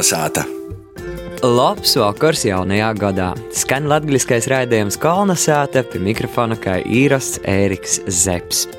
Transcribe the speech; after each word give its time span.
Kalnasāta! 0.00 0.46
Labs 1.44 1.92
vakars 2.00 2.46
jaunajā 2.46 2.88
gadā. 2.96 3.26
Skan 3.52 3.84
latviskais 3.84 4.46
raidījums 4.48 4.96
Kalnasāta, 4.96 5.82
pie 5.84 6.00
mikrofona 6.00 6.56
kā 6.56 6.78
īrasts 6.80 7.42
Ēriks 7.44 7.98
Zepsi. 8.08 8.70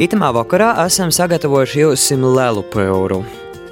Itamā 0.00 0.30
vakarā 0.32 0.70
esam 0.86 1.12
sagatavojuši 1.12 1.82
jums 1.82 2.06
lielu 2.16 2.64
pēru. 2.72 3.20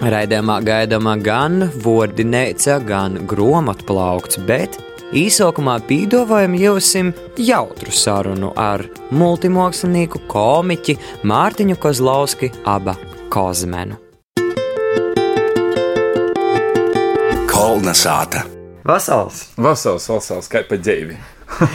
Raidījumā 0.04 0.58
gaidāmā 0.68 1.16
gan 1.24 1.70
vordinēca, 1.80 2.76
gan 2.84 3.22
gromatplaukts, 3.24 4.42
bet 4.44 4.76
īsākumā 5.16 5.80
pīdovājam 5.88 6.60
jums 6.60 6.92
jautru 7.40 7.96
sarunu 8.04 8.52
ar 8.52 8.84
multimākslinieku 9.16 10.26
komiķi 10.28 11.00
Mārtiņu 11.24 11.80
Kozlovski, 11.80 12.52
aba 12.68 13.00
Kozmenu. 13.32 14.01
Kalnasāta! 17.72 18.42
Vasals! 18.84 19.46
Vasals, 19.56 20.04
vasals, 20.04 20.48
kā 20.52 20.60
pa 20.68 20.76
dzīvi. 20.76 21.14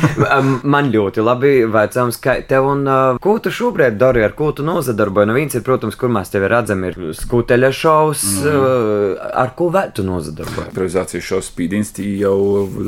Man 0.74 0.92
ļoti 0.94 1.24
labi 1.26 1.54
vecams, 1.74 2.20
ka 2.22 2.36
tev 2.46 2.68
un 2.70 2.84
uh, 2.86 3.18
ko 3.18 3.34
tu 3.42 3.50
šobrīd 3.50 3.98
dari, 3.98 4.22
ar 4.22 4.36
ko 4.38 4.52
tu 4.54 4.62
nozadarbojies. 4.68 5.32
Nu, 5.32 5.34
viens 5.40 5.58
ir, 5.58 5.64
protams, 5.66 5.98
kur 5.98 6.14
mēs 6.14 6.30
tevi 6.30 6.52
redzam, 6.54 6.86
ir 6.86 7.00
skuteļa 7.18 7.72
šovs, 7.74 8.28
mm. 8.44 8.46
uh, 8.46 9.26
ar 9.42 9.56
ko 9.58 9.72
vēl 9.74 9.90
tu 9.98 10.06
nozadarbojies. 10.06 10.70
Improvizācijas 10.70 11.32
šovs 11.32 11.50
Spīdins 11.50 11.90
jau 12.22 12.38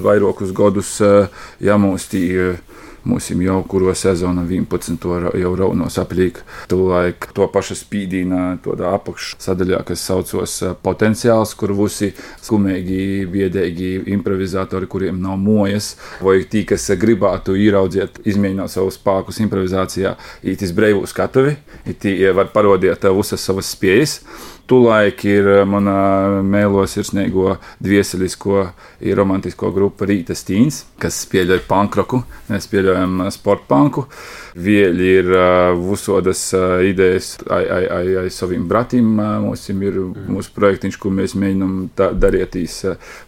vairākus 0.06 0.54
gadus 0.62 1.00
uh, 1.02 1.48
jāmūstī. 1.66 2.28
Mums 2.38 2.70
jau 3.46 3.64
kuro 3.64 3.94
sezonu 3.96 4.44
11. 4.48 4.98
jau 5.40 5.56
raunos 5.56 5.98
aplīk. 6.02 6.42
Tūlaik 6.70 7.30
to 7.36 7.48
pašu 7.52 7.78
spīdīna 7.80 8.60
tādā 8.64 8.94
apakšsadaļā, 8.98 9.82
kas 9.88 10.04
saucos 10.04 10.58
potenciāls, 10.84 11.56
kur 11.56 11.74
visi 11.78 12.12
skumīgi, 12.44 13.26
biedēgi 13.32 13.92
improvizatori, 14.14 14.90
kuriem 14.90 15.22
nav 15.22 15.40
mojas, 15.40 15.96
vai 16.22 16.42
tī, 16.44 16.66
kas 16.70 16.90
gribētu 17.00 17.56
ieraudzīt, 17.56 18.22
izmēģināt 18.30 18.74
savus 18.74 19.00
spēkus 19.00 19.42
improvizācijā, 19.46 20.16
ītis 20.44 20.76
breivu 20.76 21.06
skatuvi, 21.10 21.58
īti 21.90 22.16
var 22.36 22.52
parodēt 22.54 23.08
visas 23.16 23.44
savas 23.44 23.74
spējas. 23.76 24.20
Tulaik 24.70 25.24
ir 25.26 25.48
mana 25.66 25.94
mēlos 26.46 26.92
sirsnīgo 26.94 27.56
dvieselisko, 27.82 28.68
ir 29.02 29.18
romantisko 29.18 29.72
grupu 29.74 30.06
Rīta 30.06 30.36
Stīns, 30.38 30.84
kas 31.02 31.24
spēļoja 31.24 31.64
pankroku, 31.66 32.20
mēs 32.52 32.68
spēļojam 32.68 33.24
sportpanku. 33.34 34.04
Vieļi 34.60 35.08
ir 35.22 35.32
visodas 35.80 36.44
idejas 36.86 37.32
ai, 37.50 37.64
ai, 37.66 37.82
ai, 37.96 38.14
ai 38.22 38.30
saviem 38.34 38.68
bratiem. 38.70 39.10
Mums 39.48 39.66
ir 39.74 39.98
mūsu 40.30 40.54
projektiņš, 40.54 41.02
ko 41.02 41.16
mēs 41.18 41.34
mēģinām 41.40 41.76
darīt, 42.22 42.60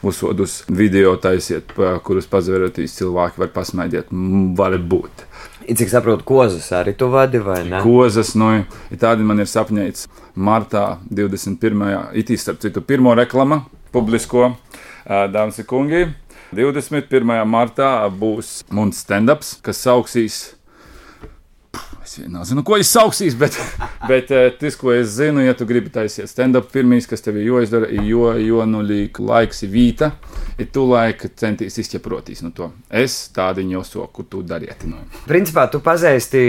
visodus 0.05 0.59
video 0.69 1.15
taisiet, 1.21 1.73
kurus 2.05 2.29
pazverotīs 2.29 2.99
cilvēki 2.99 3.41
var 3.41 3.53
pasmaidīt. 3.57 4.13
Var 4.61 4.77
būt. 4.93 5.25
Cik 5.71 5.87
saprotu, 5.87 6.25
kozas 6.27 6.65
arī 6.75 6.91
tu 6.99 7.07
vadi 7.07 7.39
vai 7.39 7.61
ne? 7.63 7.79
Kozas, 7.83 8.33
nu, 8.35 8.49
tādi 8.99 9.23
man 9.23 9.39
ir 9.39 9.47
sapņēts 9.47 10.09
martā 10.35 10.97
21. 11.07 12.11
itī, 12.19 12.35
starp 12.39 12.59
citu, 12.59 12.83
pirmo 12.83 13.13
reklama 13.15 13.61
publisko, 13.95 14.49
dāmas 15.07 15.61
un 15.63 15.69
kungi. 15.69 16.01
21. 16.51 17.23
martā 17.47 17.87
būs 18.11 18.65
mums 18.75 18.99
stand-ups, 19.05 19.53
kas 19.63 19.79
sauksīs 19.85 20.41
Es 22.11 22.17
nezinu, 22.27 22.59
ko 22.67 22.75
es 22.75 22.89
sauksīs, 22.91 23.37
bet, 23.39 23.55
bet 24.11 24.31
tas, 24.59 24.75
ko 24.75 24.91
es 24.91 25.13
zinu, 25.15 25.39
ja 25.45 25.53
tu 25.55 25.63
gribi 25.67 25.87
taisīt 25.93 26.27
stand-up, 26.27 26.67
pirmīs, 26.73 27.05
kas 27.07 27.23
tev 27.23 27.37
ir 27.39 27.45
jāizdara, 27.47 27.87
ir 27.87 28.03
jo, 28.03 28.25
jo 28.35 28.65
nu 28.67 28.81
līk 28.83 29.21
laiks 29.23 29.63
vīta, 29.71 30.09
ir 30.59 30.67
tu 30.75 30.83
laika 30.89 31.29
centīs 31.39 31.79
izķeprotīs 31.79 32.43
no 32.43 32.51
to. 32.57 32.67
Es 32.89 33.15
tādu 33.31 33.63
jau 33.63 33.85
soku, 33.87 34.25
tu 34.27 34.41
dariet. 34.43 34.83
No. 34.89 34.99
Principā 35.29 35.69
tu 35.71 35.79
pazīsti 35.85 36.41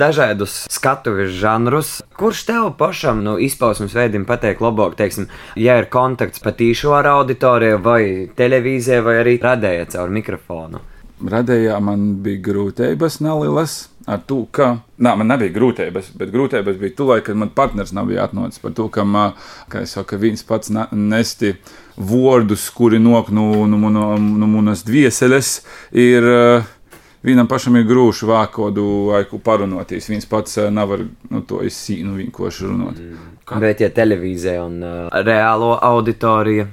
dažādus 0.00 0.62
skatuves 0.72 1.36
žanrus. 1.36 1.98
Kurš 2.16 2.46
tev 2.48 2.70
pašam 2.80 3.20
nu, 3.26 3.36
izpausmes 3.36 3.92
veidiem 3.98 4.24
patīk 4.24 4.64
labāk, 4.64 4.96
teiksim, 5.02 5.28
ja 5.60 5.76
ir 5.82 5.90
kontakts 5.92 6.40
patīšu 6.40 6.96
ar 6.96 7.12
auditoriju 7.18 7.84
vai 7.84 8.02
televīzijai 8.40 9.04
vai 9.04 9.20
arī 9.20 9.38
radēja 9.44 9.92
caur 9.98 10.16
mikrofonu? 10.16 10.80
Radējā 11.22 11.76
man 11.78 12.08
bija 12.24 12.40
grūtības 12.42 13.20
nelielas 13.22 13.84
ar 14.10 14.20
to, 14.26 14.42
ka 14.52 14.66
nā, 14.98 15.14
man 15.16 15.30
nebija 15.30 15.54
grūtības, 15.54 16.10
bet 16.18 16.32
grūtības 16.34 16.76
bija 16.80 16.96
tur, 16.98 17.12
kad 17.24 17.38
man 17.38 17.52
partneris 17.54 17.94
nav 17.94 18.10
atnācis 18.10 18.60
par 18.60 18.74
to, 18.76 18.88
ka, 18.92 19.04
kā 19.70 19.84
es 19.86 19.94
saku, 19.94 20.18
viens 20.20 20.42
pats 20.44 20.72
nesti 20.74 21.54
vārdus, 21.96 22.66
kuri 22.74 22.98
nok 22.98 23.30
no, 23.30 23.64
no, 23.70 23.78
no, 23.88 24.06
no 24.18 24.50
manas 24.58 24.84
dvieseles, 24.86 25.60
ir. 25.92 26.30
Vienam 27.24 27.46
pašam 27.48 27.78
ir 27.78 27.86
grūti 27.88 28.26
vākodu 28.28 28.82
aiku 29.16 29.38
parunāties. 29.40 30.10
Viņš 30.12 30.26
pats 30.28 30.58
nevar 30.68 31.06
nu, 31.30 31.40
to 31.48 31.62
izsīnu 31.64 32.18
vienkārši 32.18 32.66
runāt. 32.68 32.98
Mm. 33.00 33.30
Bet, 33.62 33.80
ja 33.80 33.88
televīzija 33.88 34.66
un 34.66 34.74
uh, 34.84 35.22
reālo 35.24 35.70
auditoriju? 35.80 36.66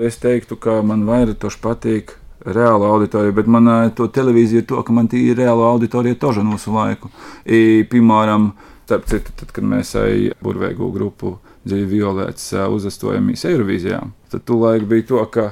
Es 0.00 0.16
teiktu, 0.16 0.56
ka 0.56 0.78
man 0.80 1.04
vairāk 1.04 1.44
patīk 1.60 2.14
reāla 2.46 2.90
auditorija, 2.94 3.34
bet 3.36 3.48
man 3.50 3.68
to 3.96 4.08
televīzija 4.08 4.66
to, 4.68 4.82
ka 4.86 4.94
man 4.96 5.08
tī 5.10 5.26
ir 5.30 5.40
reāla 5.42 5.70
auditorija 5.74 6.18
toža 6.20 6.44
mūsu 6.46 6.74
laiku. 6.74 7.10
I, 7.44 7.86
piemēram, 7.90 8.50
starp 8.84 9.06
citu, 9.10 9.34
tad, 9.36 9.52
kad 9.54 9.66
mēs 9.66 9.94
ai 10.00 10.32
burvēgu 10.42 10.90
grupu 10.94 11.36
Dzīvi 11.60 12.00
Violēts 12.00 12.54
uzastojamies 12.72 13.44
Eirovīzijā, 13.50 14.00
tad 14.32 14.44
tu 14.48 14.56
laik 14.62 14.86
bija 14.88 15.10
to, 15.12 15.24
ka 15.30 15.50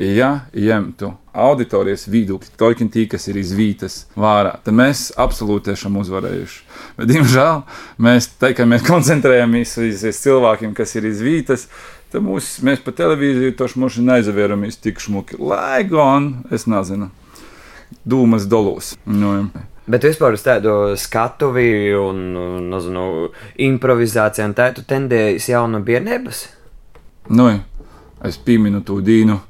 ja 0.00 0.30
ņemtu 0.56 1.10
auditorijas 1.36 2.06
viedokļi, 2.10 2.54
toļķi 2.58 2.86
tī, 2.90 3.04
kas 3.12 3.28
ir 3.30 3.38
izvītas 3.40 3.98
vārā, 4.18 4.56
tad 4.64 4.74
mēs 4.76 5.10
absolūti 5.20 5.74
esam 5.74 5.98
uzvarējuši. 6.00 6.60
Bet, 6.96 7.10
diemžēl, 7.12 7.62
mēs, 8.02 8.30
mēs 8.40 8.86
koncentrējamies 8.88 9.76
uz 9.84 10.04
cilvēkiem, 10.24 10.72
kas 10.76 10.96
ir 10.96 11.10
izvītas, 11.12 11.68
Tad 12.10 12.24
mūs, 12.26 12.56
mēs 12.66 12.80
pa 12.82 12.90
televīziju 12.96 13.54
to 13.58 13.68
šmuši 13.70 14.02
neizvēramies 14.02 14.80
tik 14.82 14.98
šmuki. 15.02 15.38
Lai 15.38 15.84
gan, 15.86 16.32
es 16.50 16.66
nezinu, 16.66 17.10
dūmas 18.02 18.48
dolūs. 18.50 18.96
Nu, 19.06 19.34
Bet 19.90 20.04
vispār 20.06 20.36
uz 20.36 20.42
tādu 20.44 20.94
skatuvi 21.00 21.90
un, 21.98 22.18
nezinu, 22.70 23.04
improvizāciju 23.58 24.50
un 24.50 24.52
tādu 24.54 24.84
tendējas 24.86 25.48
jau 25.50 25.64
no 25.70 25.80
bērnības? 25.82 26.42
Nu, 27.34 27.48
es 28.26 28.38
pieminu 28.38 28.84
to 28.86 29.00
dīnu. 29.02 29.40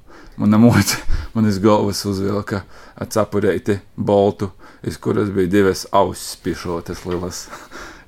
Mana 0.40 0.56
moca 0.56 0.96
man 1.34 1.48
iz 1.50 1.58
galvas 1.60 2.00
uzvilka 2.08 2.62
cepurēti 3.00 3.80
boltu, 3.96 4.48
iz 4.86 4.96
kuras 4.96 5.28
bija 5.34 5.50
divas 5.52 5.84
ausis 5.92 6.38
pišotas 6.40 7.04
lielas. 7.04 7.42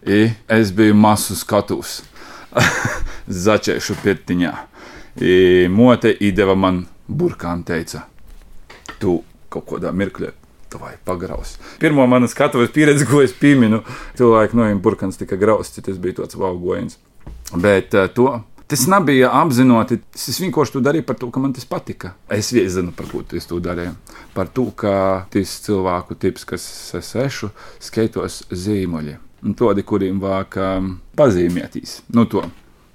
I 0.09 0.31
es 0.49 0.73
biju 0.73 0.97
masu 0.97 1.37
skatus. 1.37 2.01
Začēšu 3.33 3.97
pirtiņā. 4.03 4.53
I 5.23 5.69
mote 5.73 6.13
iedeva 6.13 6.55
man 6.57 6.85
burkānu, 7.09 7.65
teica, 7.69 8.07
tu 9.01 9.21
kaut 9.53 9.69
kādā 9.69 9.93
mirklī 9.93 10.33
vai 10.81 10.95
pagraus. 11.05 11.59
Pirmā 11.81 12.07
mana 12.09 12.29
skatuves 12.31 12.71
pieredze, 12.73 13.05
ko 13.09 13.21
es 13.21 13.35
pieminu, 13.37 13.83
cilvēku 14.17 14.57
no 14.57 14.71
burkāns 14.81 15.21
tika 15.21 15.37
grausts, 15.37 15.83
tas 15.85 16.01
bija 16.01 16.23
tāds 16.23 16.39
valgojums. 16.41 16.97
Bet 17.53 17.93
uh, 17.93 18.09
to 18.09 18.39
Tas 18.73 18.87
nebija 18.89 19.29
apzināti. 19.37 19.99
Es 20.17 20.39
vienkārši 20.41 20.73
to 20.73 20.81
darīju 20.81 21.05
par 21.05 21.19
to, 21.21 21.27
ka 21.29 21.41
man 21.43 21.53
tas 21.53 21.67
patika. 21.69 22.15
Es 22.33 22.49
zinu, 22.49 22.95
par 22.97 23.05
ko 23.11 23.21
es 23.37 23.45
to 23.45 23.59
darīju. 23.61 23.93
Par 24.33 24.49
to, 24.49 24.71
ka 24.73 24.95
tas 25.35 25.53
cilvēku 25.67 26.17
tips, 26.17 26.47
kas 26.49 26.65
es 26.97 27.11
esmu, 27.21 27.51
skaitos 27.85 28.39
zīmoļi. 28.49 29.19
Tādi, 29.61 29.85
kuriem 29.85 30.23
vāk 30.23 30.57
um, 30.57 30.95
pazīmētīs. 31.21 31.99
Nu, 32.17 32.25
to. 32.25 32.47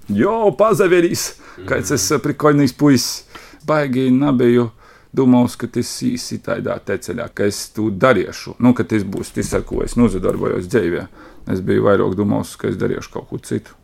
Jo, 0.08 0.52
pazaverīs, 0.56 1.34
kāds 1.68 1.92
es 1.96 2.06
eh, 2.12 2.22
prikoļnīgs 2.24 2.76
puisis. 2.80 3.26
Baigi 3.68 4.08
nebiju 4.16 4.70
domājis, 5.18 5.58
ka 5.60 5.68
tas 5.78 5.90
īsi 6.08 6.38
tādā 6.44 6.78
ceļā, 6.88 7.28
ka 7.36 7.48
es 7.50 7.66
to 7.76 7.90
darīšu. 7.92 8.56
Nu, 8.64 8.72
ka 8.78 8.86
tas 8.88 9.04
būs 9.04 9.34
tas, 9.36 9.52
ar 9.58 9.66
ko 9.68 9.82
es 9.84 9.98
nozadarbojos 10.00 10.70
dzīvē. 10.72 11.04
Es 11.52 11.60
biju 11.64 11.84
vairāk 11.88 12.16
domājis, 12.16 12.56
ka 12.60 12.72
es 12.72 12.80
darīšu 12.80 13.12
kaut 13.12 13.28
ko 13.32 13.42
citu. 13.44 13.76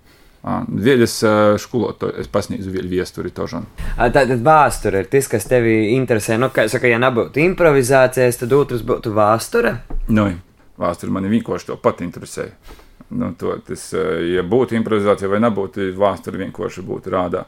Vieļas 0.43 1.17
skolotāju, 1.63 2.17
es 2.19 2.27
pasniedzu 2.31 2.71
vieļu 2.71 2.89
viesturi 2.91 3.31
tožam. 3.31 3.67
Tātad 3.95 4.41
vēsture 4.43 5.03
ir 5.03 5.11
tas, 5.11 5.29
kas 5.31 5.47
tevi 5.47 5.93
interesē. 5.95 6.35
Nu, 6.39 6.51
kā 6.51 6.67
saka, 6.71 6.89
ja 6.91 6.99
nebūtu 6.99 7.39
improvizācijas, 7.43 8.41
tad 8.41 8.55
otrs 8.55 8.83
būtu 8.87 9.15
vēsture. 9.15 9.77
Nu, 10.11 10.27
vēsture 10.79 11.15
mani 11.15 11.31
vienkārši 11.31 11.71
to 11.71 11.79
pat 11.79 12.03
interesē. 12.03 12.49
Nu, 13.13 13.29
to, 13.37 13.55
tas, 13.67 13.91
ja 13.93 14.41
būtu 14.47 14.77
improvizācija 14.79 15.29
vai 15.29 15.41
nebūtu, 15.43 15.91
vēsture 15.99 16.39
vienkārši 16.41 16.83
būtu 16.87 17.13
rādā. 17.13 17.43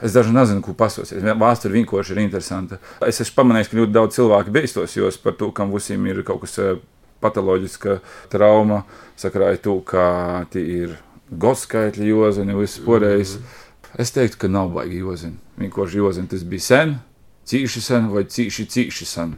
Es 0.00 0.14
dažu 0.16 0.32
nezinu, 0.32 0.62
ko 0.64 0.72
pasūties. 0.72 1.20
Vēsture 1.20 1.76
vienkārši 1.76 2.14
ir 2.14 2.22
interesanta. 2.22 2.78
Es 3.04 3.20
esmu 3.20 3.36
pamanījis, 3.42 3.68
ka 3.68 3.80
ļoti 3.82 3.96
daudz 3.96 4.16
cilvēku 4.16 4.54
beigtos, 4.54 4.96
jo 4.96 5.10
par 5.24 5.36
to, 5.36 5.50
kam 5.52 5.74
visiem 5.74 6.06
ir 6.08 6.22
kaut 6.24 6.46
kas 6.46 6.56
patoloģiska 7.20 7.98
trauma, 8.32 8.84
sakrāja 9.20 9.60
to, 9.60 9.76
ka 9.84 10.46
tie 10.54 10.64
ir 10.84 10.96
godskaitļi, 11.30 12.08
jozaņi, 12.14 12.56
viss 12.56 12.80
porējis. 12.86 13.36
Mm 13.36 13.44
-hmm. 13.44 13.66
Es 13.98 14.10
teiktu, 14.14 14.38
ka 14.38 14.48
nav 14.48 14.70
baigi 14.70 15.02
jozina. 15.02 15.36
Vienkārši 15.58 15.98
jozina 15.98 16.30
tas 16.30 16.44
bija 16.44 16.60
sen, 16.60 16.98
cīši 17.46 17.80
sen 17.82 18.08
vai 18.08 18.22
cīši, 18.24 18.66
cīši 18.66 19.06
sen. 19.06 19.34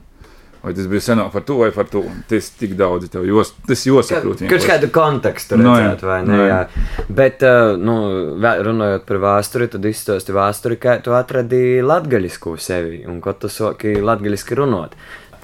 Vai 0.63 0.71
tas 0.79 0.87
bija 0.87 1.03
senāk 1.03 1.33
par 1.35 1.43
to 1.43 1.57
vai 1.59 1.71
par 1.75 1.89
to? 1.91 2.05
Tas 2.31 2.51
tik 2.55 2.77
daudz 2.79 3.09
tev 3.11 3.25
jos, 3.27 3.51
tas 3.67 3.81
josaprot. 3.89 4.45
Kurš 4.47 4.67
kādu 4.69 4.91
kontekstu 4.95 5.57
No, 5.59 5.73
redzēt, 5.75 6.05
jā. 6.05 6.07
vai 6.07 6.19
ne? 6.23 6.37
No, 6.37 6.45
Jā. 6.47 6.61
jā. 6.63 7.07
Bet, 7.19 7.43
uh, 7.43 7.73
nu, 7.83 7.97
runājot 8.39 9.03
par 9.09 9.19
vēsturi, 9.25 9.67
tad 9.73 9.89
izstāsti 9.91 10.37
vēsturi, 10.37 10.79
kā 10.79 10.95
tu 11.03 11.17
atradīji 11.19 11.83
latgaļisku 11.83 12.55
sevi 12.63 13.03
un 13.11 13.19
ko 13.25 13.35
tu 13.35 13.51
soki 13.51 13.97
latgaļiski 13.99 14.61
runāt. 14.63 14.95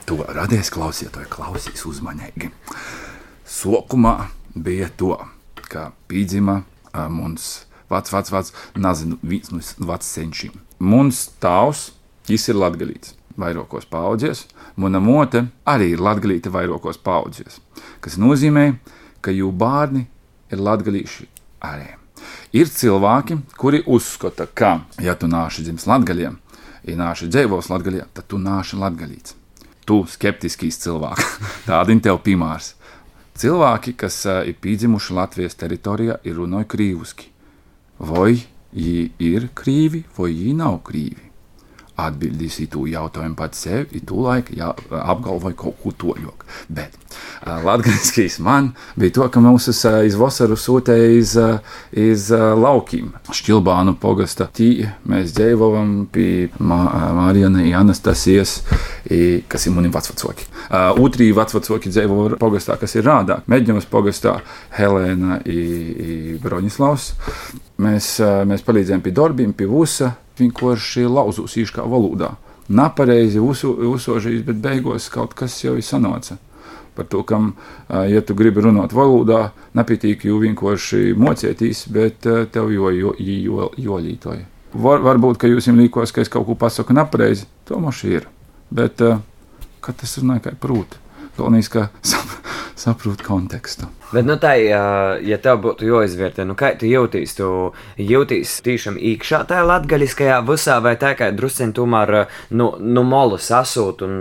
To 0.07 0.23
radies 0.23 0.71
klausītāji, 0.73 1.27
klausīs 1.35 1.83
uzmanīgi. 1.91 2.53
Sākumā 3.49 4.15
bija 4.55 4.89
to, 4.97 5.17
ka 5.69 5.91
pīdzima 6.09 6.61
ā, 6.95 7.09
mums 7.13 7.65
vecs, 7.91 8.13
vecs, 8.15 8.33
vecs, 8.33 8.55
nezinu, 8.79 9.19
viens 9.23 9.51
no 9.53 9.61
veciem 9.91 10.09
senčiem. 10.09 10.57
Mums 10.79 11.25
tavs, 11.43 11.89
viņš 12.29 12.49
ir 12.53 12.59
latgalīts, 12.63 13.15
vairākos 13.39 13.89
paudzēs, 13.91 14.45
mana 14.77 15.01
mote 15.01 15.47
arī 15.69 15.93
ir 15.95 16.03
latgalīta 16.05 16.53
vairākos 16.55 17.01
paudzēs, 17.05 17.61
kas 18.05 18.19
nozīmē, 18.21 18.73
ka 19.21 19.35
jū 19.35 19.53
bērni 19.53 20.07
ir 20.53 20.63
latgalīši 20.63 21.29
arī. 21.65 21.95
Ir 22.53 22.71
cilvēki, 22.73 23.39
kuri 23.59 23.83
uzskata, 23.87 24.49
ka, 24.51 24.81
ja 25.03 25.15
tu 25.15 25.31
nāši 25.31 25.67
dzimis 25.67 25.87
latgaļiem, 25.89 26.39
ja 26.89 26.97
nāši 26.99 27.29
dzīvos 27.31 27.71
latgaļiem, 27.71 28.15
tad 28.17 28.27
tu 28.31 28.41
nāši 28.43 28.81
latgalīts 28.81 29.39
tu 29.89 30.03
skeptiskīs 30.09 30.81
cilvēks. 30.83 31.39
Tādi 31.69 31.97
tev 32.05 32.21
piemērs. 32.25 32.75
Cilvēki, 33.39 33.95
kas 33.99 34.21
ir 34.27 34.57
piedzimuši 34.61 35.15
Latvijas 35.17 35.57
teritorijā, 35.59 36.19
ir 36.27 36.41
runājuši 36.41 36.71
krīviski. 36.75 37.31
Vai 37.99 38.35
viņi 38.75 39.09
ir 39.23 39.49
krīvi, 39.59 40.05
vai 40.19 40.33
viņi 40.35 40.57
nav 40.59 40.81
krīvi? 40.87 41.28
Atbildīs 41.99 42.61
to 42.71 42.85
jautājumu 42.87 43.35
pats 43.39 43.65
sev, 43.65 43.89
ir 43.91 44.05
to 44.07 44.21
laiku 44.23 44.55
jā, 44.55 44.71
apgalvoja 45.03 45.57
kaut 45.59 45.81
ko 45.83 45.91
toļok. 45.99 46.45
Bet 46.71 46.95
uh, 46.95 47.59
latgaliskīs 47.67 48.39
man 48.45 48.71
bija 48.99 49.17
to, 49.17 49.27
ka 49.35 49.43
mūs 49.43 49.67
uz, 49.73 49.81
uh, 49.89 49.99
iz 50.07 50.15
vasaru 50.19 50.55
sūtēja 50.59 51.09
iz, 51.17 51.35
uh, 51.43 51.59
iz 51.91 52.29
uh, 52.35 52.53
laukiem. 52.59 53.11
Šķilbānu 53.35 53.97
pogasta 53.99 54.47
tī 54.55 54.71
mēs 55.11 55.35
dzīvojam 55.35 55.97
pie 56.15 56.29
Mā, 56.59 56.79
Mārijana 57.19 57.67
Anastasijas, 57.81 58.61
i, 59.11 59.43
kas 59.51 59.67
ir 59.67 59.75
mani 59.75 59.91
vecvecāki. 59.95 60.47
Uh, 60.69 61.03
Otrī 61.03 61.33
vecvecāki 61.35 61.91
dzīvo 61.91 62.39
pogastā, 62.39 62.79
kas 62.79 62.95
ir 62.95 63.07
rādā. 63.09 63.41
Mēģinājums 63.51 63.91
pogastā 63.91 64.39
Helēna 64.79 65.43
un 65.43 66.39
Broņislavs. 66.43 67.11
Mēs, 67.83 68.15
uh, 68.23 68.43
mēs 68.49 68.65
palīdzējām 68.67 69.03
pie 69.05 69.15
darbiem, 69.19 69.53
pie 69.57 69.67
vusa, 69.71 70.15
vienkārši 70.41 71.07
lauzūs 71.09 71.57
īškā 71.63 71.85
valodā. 71.89 72.35
Nepareizi 72.69 73.41
uzsožīs, 73.41 74.45
bet 74.45 74.61
beigās 74.65 75.09
kaut 75.13 75.35
kas 75.39 75.57
jau 75.65 75.77
ir 75.79 75.87
sanāca. 75.87 76.37
Par 76.99 77.07
to, 77.07 77.23
kam, 77.23 77.53
ja 77.89 78.21
tu 78.27 78.35
gribi 78.35 78.65
runāt 78.65 78.93
valodā, 78.97 79.53
nepietiek 79.79 80.25
jau 80.27 80.41
vienkārši 80.43 81.15
mocēties, 81.17 81.85
bet 81.95 82.27
tev 82.53 82.73
jo, 82.75 82.91
jo, 82.91 83.15
jo, 83.19 83.71
jo 83.79 84.01
lītoja. 84.03 84.45
Var, 84.75 85.01
varbūt, 85.07 85.39
ka 85.41 85.49
jūs 85.49 85.71
jums 85.71 85.81
līkos, 85.81 86.13
ka 86.13 86.25
es 86.25 86.33
kaut 86.33 86.45
ko 86.49 86.59
pasaku 86.59 86.97
nepareizi, 86.99 87.47
to 87.65 87.79
mums 87.81 88.03
ir. 88.05 88.27
Bet 88.75 89.01
kad 89.01 89.97
tas 89.97 90.19
runāja 90.21 90.49
kā 90.49 90.57
prūti, 90.61 90.99
galvenais, 91.39 91.71
ka 91.73 91.89
sap, 92.11 92.35
saprot 92.79 93.23
kontekstu. 93.27 93.89
Bet, 94.13 94.25
nu, 94.25 94.39
tā, 94.41 94.55
ja, 94.63 94.83
ja 95.21 95.37
tev 95.43 95.59
būtu 95.67 95.85
jāizvērtē, 95.89 96.47
nu, 96.49 96.57
kā 96.59 96.71
tu 96.81 96.89
jūties, 96.89 97.35
tu 97.37 97.49
jūties 98.01 98.55
tiešām 98.65 98.97
iekšā 99.11 99.43
tajā 99.51 99.67
latgaļiskajā 99.69 100.39
visā, 100.49 100.79
vai 100.85 100.95
tā 101.01 101.13
kā 101.19 101.29
drusciņ 101.37 101.75
tomēr, 101.77 102.15
nu, 102.57 102.71
nu 102.81 103.05
molu 103.05 103.37
sasūt, 103.43 104.05
un, 104.07 104.15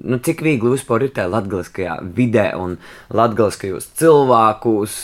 nu, 0.00 0.20
cik 0.24 0.44
viegli 0.46 0.72
vispār 0.76 1.08
ir 1.08 1.16
tajā 1.18 1.32
latgaļiskajā 1.34 1.98
vidē 2.16 2.46
un 2.60 2.78
latgaļiskajos 3.12 3.90
cilvēkus 4.00 5.00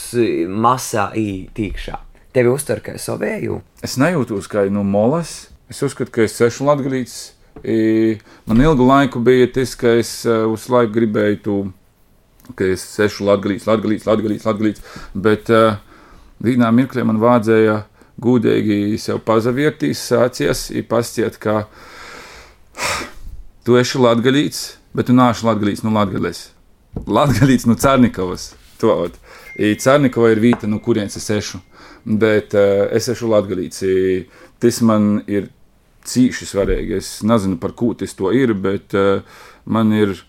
masā 0.48 1.10
ītīkšā. 1.20 2.00
Tevi 2.30 2.52
uztver 2.52 2.80
kā 2.86 2.94
savēju. 3.00 3.58
Es 3.82 3.98
nejūtos 3.98 4.46
kā 4.50 4.62
no 4.70 4.84
molas. 4.86 5.50
Es 5.70 5.82
uzskatu, 5.86 6.12
ka 6.14 6.24
es 6.24 6.38
esmu 6.42 6.68
latgadīts. 6.70 7.18
Man 8.46 8.62
ilgu 8.62 8.86
laiku 8.86 9.20
bija 9.22 9.48
tas, 9.54 9.74
ka 9.78 9.96
es 9.98 10.12
uh, 10.26 10.46
uz 10.50 10.68
laiku 10.70 10.94
gribēju 10.94 11.40
to, 11.44 11.56
ka 12.56 12.68
es 12.74 12.84
esmu 13.00 13.28
latgadīts, 13.30 13.68
latgadīts, 13.68 14.08
latgadīts, 14.08 14.48
latgadīts. 14.48 14.84
Bet 15.14 15.52
uh, 15.54 15.78
vienā 16.42 16.70
mirklī 16.74 17.04
man 17.06 17.20
vajadzēja 17.22 17.80
gudīgi 18.20 18.98
sev 19.00 19.22
pazaviertīs, 19.26 20.02
sācies, 20.10 20.68
ir 20.74 20.86
pastiet, 20.90 21.38
ka 21.40 21.64
tu 23.64 23.78
esi 23.80 24.00
latgadīts, 24.00 24.64
bet 24.96 25.08
tu 25.08 25.16
nāši 25.16 25.48
latgadīts 25.48 25.86
no 25.86 25.94
latgadēs. 25.96 26.50
Latgadīts 27.06 27.68
no 27.70 27.78
Cārnikovas. 27.78 28.54
To 28.80 28.94
ot. 29.06 29.16
I 29.60 29.74
Cārnikova 29.78 30.32
ir 30.32 30.40
vieta, 30.42 30.66
no 30.66 30.80
kurienes 30.82 31.18
es 31.20 31.28
esmu. 31.32 31.60
Bet 32.04 32.54
uh, 32.56 32.88
es 32.96 33.10
esmu 33.12 33.28
latgadīts. 33.34 33.84
I 33.84 33.96
Tas 34.60 34.82
man 34.84 35.22
ir 35.30 35.48
cīši 36.04 36.48
svarīgi. 36.48 36.98
Es 37.00 37.08
nezinu, 37.24 37.56
par 37.60 37.72
ko 37.76 37.94
tas 37.96 38.12
ir, 38.36 38.52
bet 38.52 38.94
uh, 38.94 39.22
man 39.64 39.92
ir, 39.92 40.20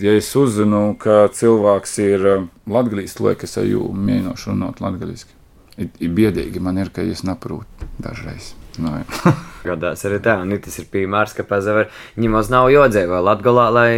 ja 0.00 0.14
es 0.18 0.28
uzzinu, 0.36 0.92
ka 1.00 1.26
cilvēks 1.34 1.98
ir 2.04 2.28
latgadījis, 2.68 3.16
to 3.18 3.28
liekas, 3.28 3.56
es 3.56 3.70
jau 3.70 3.88
mēģināšu 3.94 4.52
runāt 4.52 4.82
latgadīski. 4.84 5.34
Ir, 5.78 5.90
ir 6.02 6.14
biedīgi 6.14 6.62
man 6.62 6.80
ir, 6.82 6.90
ka 6.94 7.04
es 7.06 7.22
neprotu 7.26 7.86
dažreiz. 8.02 8.52
No, 8.78 8.94
jā. 9.00 9.32
Gadās 9.68 10.04
arī 10.06 10.20
tā, 10.22 10.36
un 10.44 10.54
tas 10.62 10.78
ir 10.78 10.86
piemērs, 10.92 11.34
ka 11.34 11.44
pazaver 11.46 11.90
ņemos 12.20 12.50
nav 12.52 12.70
jodzēva 12.72 13.20
latgalā, 13.26 13.66
lai 13.74 13.90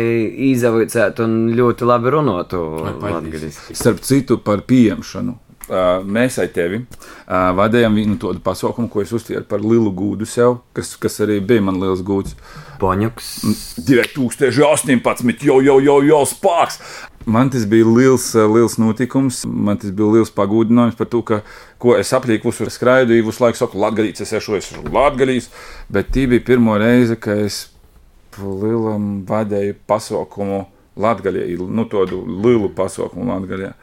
izavicētu 0.51 1.27
un 1.27 1.37
ļoti 1.57 1.89
labi 1.89 2.15
runātu 2.17 2.63
latgaliski. 3.03 3.77
Starp 3.77 4.01
citu, 4.07 4.41
par 4.45 4.65
pieņemšanu. 4.69 5.37
Uh, 5.71 6.01
mēs 6.03 6.35
ar 6.43 6.49
tevi 6.51 6.81
uh, 6.81 7.53
vadījām 7.55 7.95
vienu 7.95 8.17
tādu 8.19 8.41
pasaukumu, 8.43 8.89
ko 8.91 9.05
es 9.05 9.13
uztvēru 9.15 9.45
par 9.47 9.63
lielu 9.63 9.93
gūdu 9.95 10.27
sev, 10.27 10.57
kas, 10.75 10.97
kas 10.99 11.21
arī 11.23 11.37
bija 11.47 11.63
man 11.63 11.79
liels 11.79 12.03
gūds. 12.03 12.35
Poņuks. 12.81 13.29
2018, 13.87 15.47
jau, 15.47 15.61
jau, 15.63 15.77
jau, 15.85 15.97
jau 16.09 16.21
spēks! 16.27 16.81
Man 17.31 17.53
tas 17.55 17.69
bija 17.71 17.87
liels, 17.87 18.27
uh, 18.35 18.51
liels 18.51 18.81
notikums, 18.83 19.45
man 19.47 19.79
tas 19.79 19.95
bija 19.95 20.11
liels 20.17 20.35
pagūdinājums 20.35 20.99
par 20.99 21.13
to, 21.15 21.23
ka, 21.23 21.43
ko 21.79 21.95
es 22.01 22.11
aplieku, 22.19 22.51
uz 22.51 22.75
skraidīju, 22.75 23.29
visu 23.31 23.47
laiku 23.47 23.63
saku, 23.63 23.79
latgadīts, 23.79 24.27
es 24.27 24.35
esmu, 24.41 24.59
es 24.59 24.73
esmu 24.73 24.91
latgadīts, 24.91 25.53
bet 25.87 26.11
tī 26.11 26.27
bija 26.35 26.49
pirmo 26.51 26.81
reize, 26.83 27.15
ka 27.15 27.39
es 27.47 27.69
lielam 28.43 29.21
vadēju 29.29 29.79
pasaukumu 29.87 30.65
latgaļā, 30.99 31.47
nu 31.71 31.87
tādu 31.95 32.25
lielu 32.27 32.75
pasaukumu 32.75 33.31
latgaļā. 33.31 33.77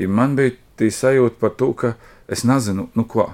I 0.00 0.08
man 0.08 0.36
bija 0.36 0.58
tī 0.80 0.90
sajūta 0.94 1.38
par 1.40 1.54
to, 1.60 1.70
ka 1.76 1.94
es 2.30 2.44
nezinu, 2.48 2.88
nu 2.96 3.06
ko. 3.08 3.28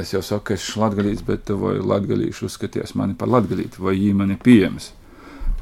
Es 0.00 0.14
jau 0.14 0.22
saku, 0.24 0.50
ka 0.50 0.56
es 0.56 0.64
esmu 0.64 0.84
latgadīts, 0.84 1.24
bet 1.26 1.50
vai 1.60 1.74
latgadīši 1.82 2.46
uzskatījās 2.46 2.94
mani 2.96 3.16
par 3.18 3.28
latgadītu, 3.28 3.82
vai 3.84 3.96
viņi 3.98 4.16
man 4.16 4.32
ir 4.32 4.38
pieejams. 4.44 4.92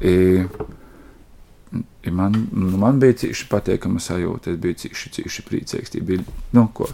I, 0.05 0.45
I 2.07 2.13
man, 2.15 2.37
nu, 2.53 2.69
man 2.79 3.01
bija 3.01 3.17
cīši 3.25 3.49
patīkama 3.51 3.99
sajūta, 4.03 4.53
es 4.53 4.61
biju 4.61 4.77
cīši, 4.85 5.11
cīši 5.17 5.45
priecīgs. 5.49 5.91
Tie 5.95 6.03
bija, 6.05 6.23
nu, 6.55 6.67
ko. 6.73 6.87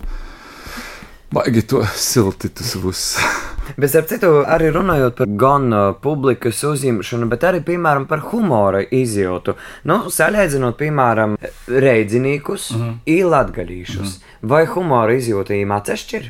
Baigi 1.35 1.65
to 1.67 1.81
silti 1.99 2.47
tas 2.55 2.77
būs. 2.79 3.01
Bet, 3.81 3.95
ar 3.97 4.05
citu, 4.07 4.29
arī 4.47 4.69
runājot 4.71 5.17
par 5.17 5.31
gan 5.41 5.73
publikas 6.03 6.59
uzņemšanu, 6.69 7.25
bet 7.31 7.43
arī, 7.49 7.63
piemēram, 7.65 8.05
par 8.05 8.21
humora 8.29 8.83
izjūtu. 8.93 9.55
Nu, 9.89 9.97
salīdzinot, 10.13 10.77
piemēram, 10.77 11.33
reidzinīkus, 11.67 12.69
mm 12.75 12.83
-hmm. 12.83 12.93
īlatgadīšus, 13.17 14.11
mm 14.11 14.21
-hmm. 14.21 14.49
vai 14.53 14.65
humora 14.69 15.17
izjūta 15.17 15.57
īmā 15.57 15.81
atšķir? 15.81 16.29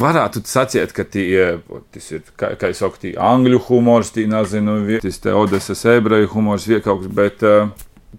Varētu 0.00 0.42
sacīt, 0.44 0.92
ka 0.92 1.04
tie, 1.04 1.58
tas 1.92 2.10
ir, 2.10 2.22
kā, 2.36 2.56
kā 2.56 2.72
jau 2.80 2.90
tie 3.00 3.14
angļu 3.16 3.60
humors, 3.68 4.10
tie 4.10 4.26
nezinu, 4.26 4.98
tas 5.02 5.18
te 5.18 5.34
Odesas 5.34 5.84
ebreju 5.84 6.32
humors, 6.32 6.66
viekauks, 6.66 7.06
bet 7.06 7.42
uh, 7.42 7.68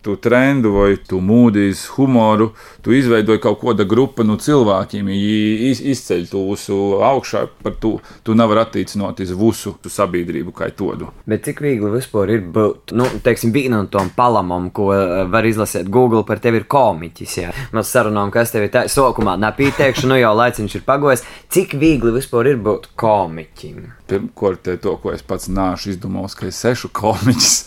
tu 0.02 0.16
trendu 0.16 0.72
vai 0.76 0.96
tu 1.08 1.20
mūdīs 1.22 1.84
humoru, 1.96 2.52
tu 2.82 2.94
izveidoji 2.96 3.42
kaut 3.44 3.60
kāda 3.62 3.86
grupa 3.88 4.24
no 4.26 4.38
cilvēkiem, 4.42 5.10
iz, 5.12 5.82
izceļ 5.94 6.26
to 6.32 6.44
visu 6.48 6.78
augšā, 7.06 7.44
par 7.62 7.76
to 7.82 7.98
tu 8.26 8.36
nevari 8.38 8.64
attiecināt 8.64 9.22
uz 9.26 9.34
visu 9.38 9.76
sabiedrību 9.86 10.56
kā 10.56 10.72
tādu. 10.72 11.12
Bet 11.30 11.46
cik 11.48 11.62
viegli 11.66 11.92
vispār 11.94 12.34
ir 12.38 12.48
būt, 12.56 12.96
nu, 12.98 13.10
teiksim, 13.26 13.54
vienam 13.54 13.90
tom 13.92 14.10
palamam, 14.16 14.72
ko 14.74 14.90
uh, 14.96 15.22
var 15.32 15.46
izlasīt 15.48 15.92
Google 15.92 16.24
par 16.28 16.42
tevi 16.42 16.62
ir 16.62 16.68
komiķis. 16.72 17.38
Jā. 17.44 17.54
Mēs 17.76 17.94
sarunājam, 17.94 18.34
kas 18.34 18.56
tev 18.56 18.66
ir 18.66 18.74
tā, 18.74 18.88
sokumā 18.92 19.38
nepieteikšu, 19.44 20.10
nu 20.10 20.18
jau 20.22 20.34
laiciņš 20.40 20.80
ir 20.80 20.88
pagojis. 20.88 21.26
Cik 21.52 21.76
viegli 21.82 22.16
vispār 22.16 22.54
ir 22.54 22.62
būt 22.64 22.94
komiķim? 23.00 23.92
Pirmkārt, 24.10 24.72
to, 24.82 24.98
ko 25.04 25.14
es 25.14 25.24
pats 25.26 25.52
nāšu 25.52 25.94
izdomājis, 25.94 26.38
ka 26.40 26.50
es 26.50 26.66
esmu 26.74 26.94
komiķis. 26.96 27.58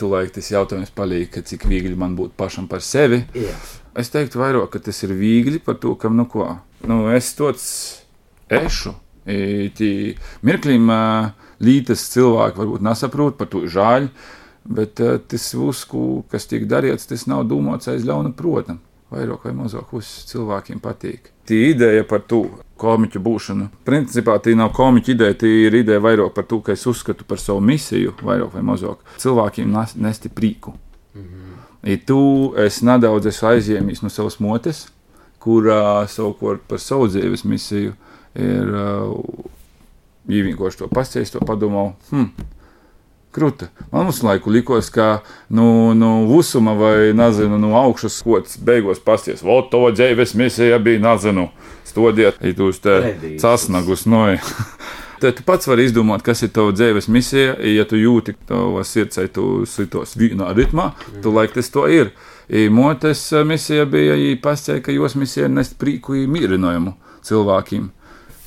Tūlīt 0.00 0.32
tas 0.38 0.48
jautājums 0.48 0.94
palika, 0.96 1.42
cik 1.44 1.66
viegli 1.68 1.92
man 1.98 2.16
būtu 2.16 2.32
pašam 2.40 2.70
par 2.70 2.80
sevi. 2.84 3.20
Jā. 3.36 3.52
Es 4.00 4.08
teiktu, 4.12 4.40
vairāk, 4.40 4.70
ka 4.72 4.80
tas 4.86 5.02
ir 5.04 5.12
viegli 5.18 5.60
par 5.60 5.76
to, 5.82 5.92
kam 6.00 6.16
nu 6.16 6.24
ko. 6.30 6.46
Nu, 6.88 7.02
es 7.12 7.34
tots 7.36 7.66
ešu, 8.48 8.94
Tī 9.30 10.16
mirklim 10.46 10.88
lītas 11.60 12.06
cilvēki 12.14 12.58
varbūt 12.60 12.84
nesaprot 12.84 13.36
par 13.38 13.50
to 13.52 13.66
žāļu, 13.68 14.08
bet 14.64 15.00
tas 15.28 15.48
uzku, 15.54 16.24
kas 16.32 16.48
tiek 16.48 16.64
darīts, 16.70 17.08
tas 17.10 17.26
nav 17.28 17.44
domāts 17.50 17.90
aiz 17.92 18.06
ļauna 18.06 18.32
prota. 18.36 18.78
Vairāk 19.10 19.48
vai 19.48 19.52
mazāk 19.58 19.90
uz 19.98 20.08
cilvēkiem 20.30 20.78
patīk. 20.82 21.32
Tī 21.46 21.72
ideja 21.72 22.04
par 22.06 22.22
to 22.30 22.44
komiķu 22.80 23.22
būšanu. 23.24 23.68
Principā 23.86 24.38
tā 24.42 24.54
nav 24.58 24.72
komiķa 24.76 25.12
ideja, 25.14 25.38
tā 25.42 25.50
ir 25.66 25.76
ideja 25.82 26.02
vairāk 26.02 26.34
par 26.36 26.46
to, 26.50 26.60
ka 26.64 26.72
es 26.72 26.86
uzskatu 26.86 27.26
par 27.28 27.40
savu 27.42 27.60
misiju, 27.64 28.16
vairāk 28.22 28.54
vai 28.56 28.64
mazāk 28.72 29.04
cilvēkiem 29.22 29.76
nesti 29.96 30.28
prīku. 30.28 30.74
Mm 31.14 31.22
-hmm. 31.22 31.60
I 31.82 31.96
tu 31.96 32.54
es 32.56 32.82
nedaudz 32.82 33.26
esmu 33.26 33.48
aizņēmis 33.48 34.02
no 34.02 34.08
savas 34.08 34.38
motes, 34.40 34.88
kurā 35.40 36.06
savukārt 36.06 36.60
par 36.68 36.78
savu 36.78 37.08
dzīves 37.08 37.44
misiju 37.44 37.92
ir 38.34 38.74
uh, 38.74 39.14
īvīgoši 40.28 40.78
to 40.78 40.88
pasties, 40.88 41.30
to 41.30 41.40
padomā. 41.40 41.92
Hmm, 42.10 42.30
Kruta. 43.30 43.68
Man 43.92 44.08
uz 44.10 44.22
laiku 44.26 44.50
likās, 44.50 44.88
ka 44.90 45.20
nu, 45.48 45.94
nu, 45.94 46.26
Vusuma 46.26 46.74
vai 46.74 47.12
nezinu, 47.14 47.58
no 47.58 47.68
nu, 47.68 47.74
augšas 47.78 48.16
skots 48.18 48.58
beigās 48.58 48.98
pasties. 49.04 49.44
Vot 49.46 49.68
to 49.70 49.84
dzīves 49.94 50.34
misija 50.34 50.80
bija, 50.82 51.02
nezinu, 51.04 51.46
stodiet, 51.86 52.40
tu 52.56 52.72
uz 52.72 52.80
te 52.82 52.96
casnagus 53.38 54.06
noja. 54.10 54.40
Tad 55.20 55.36
tu 55.36 55.44
pats 55.44 55.68
vari 55.68 55.84
izdomāt, 55.84 56.24
kas 56.24 56.40
ir 56.42 56.50
tava 56.56 56.72
dzīves 56.72 57.06
misija. 57.12 57.54
Ja 57.68 57.84
tu 57.86 57.98
jūti, 58.00 58.34
ka 58.34 58.54
tavā 58.54 58.82
sirdī 58.88 59.28
tu 59.30 59.66
sitos 59.68 60.16
vienā 60.16 60.50
ritmā, 60.56 60.90
mm. 60.94 61.22
tu 61.22 61.34
laik 61.34 61.54
tas 61.54 61.68
to 61.70 61.84
ir. 61.92 62.14
I 62.48 62.66
motes 62.72 63.28
misija 63.46 63.84
bija, 63.86 64.16
ja 64.16 64.34
pasēja, 64.42 64.80
ka 64.82 64.94
jos 64.96 65.14
misija 65.20 65.46
ir 65.46 65.52
nest 65.54 65.76
prīku 65.78 66.16
mīrinājumu 66.26 66.96
cilvēkiem, 67.28 67.90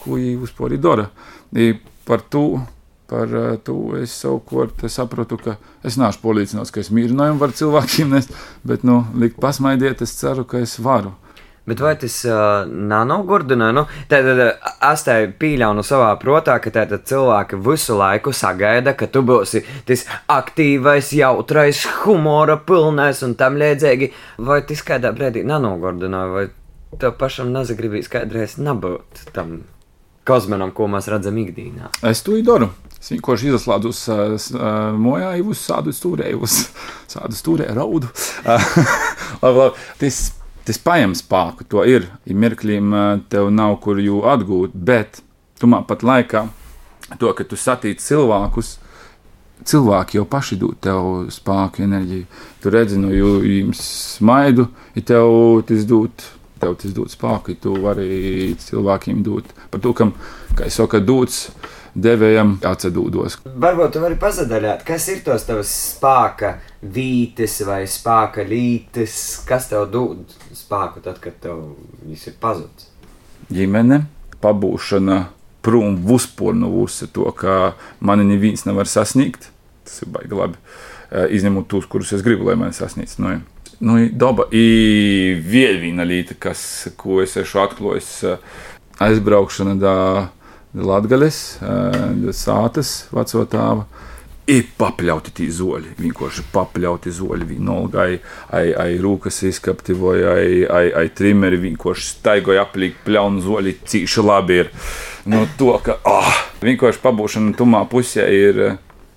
ko 0.02 0.18
viņi 0.18 0.36
uzpori 0.44 0.82
dara. 0.82 1.08
I 1.54 1.76
par 2.10 2.26
to 2.34 2.64
par 3.10 3.34
uh, 3.34 3.56
to 3.64 3.96
es 4.00 4.14
savukārt 4.24 4.86
sapratu, 4.92 5.40
ka 5.42 5.58
es 5.86 5.98
neesmu 6.00 6.24
polīdzināts, 6.24 6.72
ka 6.74 6.84
es 6.84 6.92
mīlinājumu 6.94 7.42
varu 7.42 7.58
cilvēkiem 7.60 8.16
nest, 8.16 8.34
bet, 8.68 8.86
nu, 8.88 9.04
likt 9.20 9.42
pasmaidiet, 9.44 10.02
es 10.06 10.16
ceru, 10.20 10.48
ka 10.48 10.64
es 10.64 10.80
varu. 10.80 11.14
Bet 11.64 11.80
vai 11.80 11.94
tas 11.96 12.18
uh, 12.28 12.66
nav 12.68 13.22
gurdinājums? 13.28 13.76
Nu, 13.78 13.84
tad 14.12 14.28
es 14.28 15.04
te 15.08 15.14
pieļauju 15.40 15.86
savā 15.88 16.10
prātā, 16.20 16.58
ka 16.60 16.74
tātad 16.76 17.06
cilvēki 17.08 17.60
visu 17.64 17.96
laiku 17.96 18.34
sagaida, 18.36 18.92
ka 19.00 19.08
tu 19.08 19.24
būsi 19.24 19.64
tas 19.88 20.04
aktīvais, 20.32 21.14
jautrais, 21.16 21.86
humora 22.04 22.58
pilnais 22.60 23.24
un 23.24 23.38
tam 23.40 23.56
līdzīgi. 23.62 24.12
Vai 24.44 24.60
tas 24.68 24.84
kādā 24.84 25.14
brīdī 25.16 25.46
nav 25.48 25.64
nogurdinājums, 25.64 26.36
vai 26.36 27.00
tev 27.00 27.16
pašam 27.22 27.56
nezagribīs 27.56 28.12
kādreiz 28.12 28.60
nebūt 28.60 29.30
tam 29.32 29.62
kosmonam, 30.28 30.72
ko 30.76 30.88
mēs 30.92 31.10
redzam 31.12 31.38
ikdienā? 31.42 31.92
Es 32.10 32.24
to 32.26 32.38
daru. 32.46 32.70
Es 33.00 33.12
vienkārši 33.12 33.52
izslēdzu 33.52 33.92
uz 33.92 34.02
uh, 34.56 34.94
mojā, 34.96 35.34
jau 35.40 35.50
uz 35.52 35.60
sādu 35.60 35.92
stūrēju, 35.96 36.40
uz 36.46 36.60
sādu 37.14 37.36
stūrēju 37.36 37.76
raudu. 37.76 38.12
labi, 39.44 39.58
labi. 39.58 39.88
Tas, 40.00 40.22
tas 40.64 40.80
paņem 40.86 41.18
spēku, 41.20 41.68
to 41.68 41.84
ir. 41.90 42.08
Ja 42.30 42.38
mirkļiem 42.46 42.96
tev 43.32 43.52
nav 43.52 43.76
kur 43.84 44.00
jū 44.00 44.24
atgūt, 44.32 44.76
bet 44.76 45.20
tumā 45.60 45.84
pat 45.88 46.06
laikā 46.08 46.48
to, 47.20 47.34
ka 47.36 47.46
tu 47.48 47.60
satīci 47.60 48.08
cilvēkus, 48.08 48.78
cilvēki 49.68 50.20
jau 50.20 50.26
paši 50.30 50.58
dod 50.60 50.80
tev 50.84 51.10
spēku, 51.34 51.84
enerģiju. 51.86 52.30
Tu 52.64 52.72
redzi, 52.74 53.00
no 53.00 53.12
jums 53.12 53.84
smaidu, 54.18 54.70
ja 54.96 55.06
tev 55.14 55.36
tas 55.68 55.84
dod. 55.90 56.26
Tev 56.64 56.80
tas 56.82 56.96
dod 56.96 57.14
spēku, 57.14 57.54
ja 57.54 57.64
tu 57.64 57.76
vari 57.84 58.54
cilvēkiem 58.60 59.24
dot 59.26 59.54
par 59.72 59.84
to, 59.84 59.94
kam, 59.98 60.14
kā 60.58 60.68
es 60.70 60.80
saku, 60.80 61.02
dots 61.04 61.46
devējam 61.94 62.56
atcedūdos. 62.66 63.38
Varbūt 63.46 63.98
jūs 63.98 64.04
varat 64.04 64.22
pazadaļāt, 64.22 64.82
kas 64.88 65.06
ir 65.14 65.22
tos 65.26 65.46
tavs 65.46 65.74
spēka 65.94 66.56
vītes 66.96 67.60
vai 67.68 67.84
spēka 67.90 68.46
lītes, 68.50 69.20
kas 69.48 69.70
tev 69.70 69.86
dod 69.94 70.34
spēku 70.58 71.04
tad, 71.06 71.22
kad 71.22 71.38
tev 71.44 71.62
viss 72.08 72.32
ir 72.32 72.40
pazudis? 72.42 72.90
Ģimene, 73.54 74.04
pabūšana 74.42 75.20
prom 75.64 75.96
vispār 76.08 76.58
no 76.58 76.72
visu 76.82 77.08
to, 77.14 77.30
ka 77.38 77.74
mani 78.04 78.26
neviens 78.28 78.66
nevar 78.68 78.90
sasniegt. 78.90 79.50
Tas 79.84 80.02
ir 80.04 80.12
baigi 80.16 80.38
labi. 80.38 80.60
Izņemot 81.14 81.68
tos, 81.70 81.86
kurus 81.86 82.14
es 82.16 82.24
gribu, 82.26 82.48
lai 82.50 82.58
mani 82.60 82.74
sasniegtu. 82.76 83.44
Nu, 83.84 83.98
nu, 83.98 84.08
daba 84.16 84.46
ir 84.56 85.42
vēl 85.44 85.82
viena 85.82 86.06
lieta, 86.08 86.38
kas, 86.40 86.88
ko 86.96 87.20
es 87.24 87.36
esmu 87.40 87.66
atklājis, 87.66 88.14
aizbraukšana. 89.04 89.76
Da, 89.82 89.96
Latvijas 90.74 91.60
sātas 92.34 92.94
vecotāva. 93.14 93.84
Ir 94.50 94.66
papļauti 94.76 95.32
tie 95.38 95.46
zoļi, 95.56 95.94
vienkārši 96.00 96.46
papļauti 96.52 97.12
zoļi. 97.16 97.46
Vienalga, 97.48 98.08
ai, 98.08 98.72
ai, 98.72 98.96
rūkas 99.04 99.38
izkapti, 99.48 99.96
vai 99.96 100.18
ai, 100.28 100.48
ai, 100.68 100.88
ai 101.04 101.12
trimeri 101.16 101.62
vienkārši 101.62 102.10
staigoja 102.10 102.66
aplīgi 102.66 102.98
pļaunu 103.06 103.44
zoļi, 103.44 103.76
cīši 103.88 104.26
labi 104.26 104.58
ir. 104.64 104.72
No 105.28 105.44
nu, 105.44 105.52
to, 105.60 105.76
ka 105.84 106.00
oh, 106.10 106.34
vienkārši 106.64 107.04
pabūšana 107.04 107.56
tumā 107.60 107.86
pusē 107.92 108.26
ir 108.36 108.64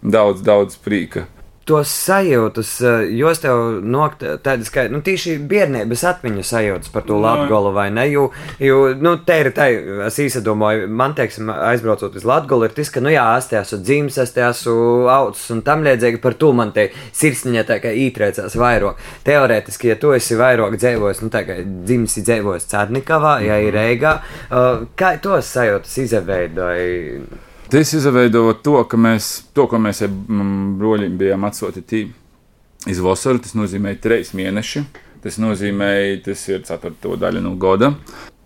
daudz, 0.02 0.44
daudz 0.46 0.78
prīka 0.78 1.26
tos 1.66 1.90
sajūtas, 2.06 2.70
eh, 2.86 3.08
jos 3.18 3.40
tev 3.42 3.80
nokļūt 3.82 4.42
tādas, 4.44 4.70
ka 4.72 4.86
nu, 4.92 5.00
tieši 5.04 5.36
bērnības 5.50 6.04
atmiņu 6.12 6.44
sajūtas 6.46 6.92
par 6.94 7.06
to 7.08 7.18
Latviju 7.22 7.72
vai 7.74 7.88
ne? 7.90 8.06
Jo, 8.10 8.28
jo 8.62 8.92
nu, 8.94 9.16
te 9.26 9.40
ir 9.42 9.50
tā, 9.56 9.66
es 10.06 10.18
īsadomāju, 10.22 10.86
man, 10.88 11.16
teiksim, 11.18 11.50
aizbraucot 11.50 12.14
uz 12.16 12.26
Latviju, 12.28 12.68
ir 12.68 12.76
tas, 12.76 12.92
ka, 12.94 13.02
nu, 13.02 13.10
jā, 13.14 13.24
es 13.40 13.50
te 13.50 13.58
esmu 13.58 13.80
dzimis, 13.82 14.18
es 14.22 14.34
te 14.36 14.44
esmu 14.46 15.08
augs 15.10 15.48
un 15.54 15.64
tam 15.66 15.82
līdzīgi 15.86 16.22
par 16.22 16.38
to 16.38 16.52
man 16.56 16.70
te 16.76 16.88
sirsniņā 17.16 17.66
tā 17.66 17.80
kā 17.82 17.94
ītrēcās 18.06 18.58
vairāk. 18.60 19.02
Teorētiski, 19.26 19.90
ja 19.90 19.98
tu 20.00 20.14
esi 20.16 20.38
vairāk 20.38 20.78
dzīvojis, 20.78 21.24
nu, 21.24 21.32
tā 21.34 21.42
kā 21.48 21.58
dzimis 21.66 22.20
dzīvojis 22.20 22.70
Cērnikavā, 22.70 23.40
ja 23.46 23.58
ir 23.62 23.74
Reigā, 23.76 24.18
uh, 24.20 24.86
kā 24.98 25.16
tos 25.22 25.50
sajūtas 25.56 25.98
izveidoja? 26.06 27.44
Tas 27.66 27.90
izveidoja 27.92 28.54
to, 28.62 28.76
ka 28.86 28.98
mēs, 29.00 29.48
to, 29.54 29.64
ko 29.66 29.78
mēs 29.82 30.04
ar 30.06 30.12
mm, 30.12 30.76
broļiem 30.78 31.16
bijām 31.18 31.46
atsūtīti 31.48 32.04
iz 32.86 33.00
Vosaru, 33.02 33.40
tas 33.42 33.56
nozīmē 33.58 33.96
trīs 33.98 34.30
mēneši. 34.38 34.84
Tas 35.24 35.40
nozīmē, 35.42 35.88
tas 36.22 36.44
ir 36.46 36.62
ceturto 36.68 37.16
daļa 37.18 37.42
no 37.42 37.56
gada. 37.58 37.90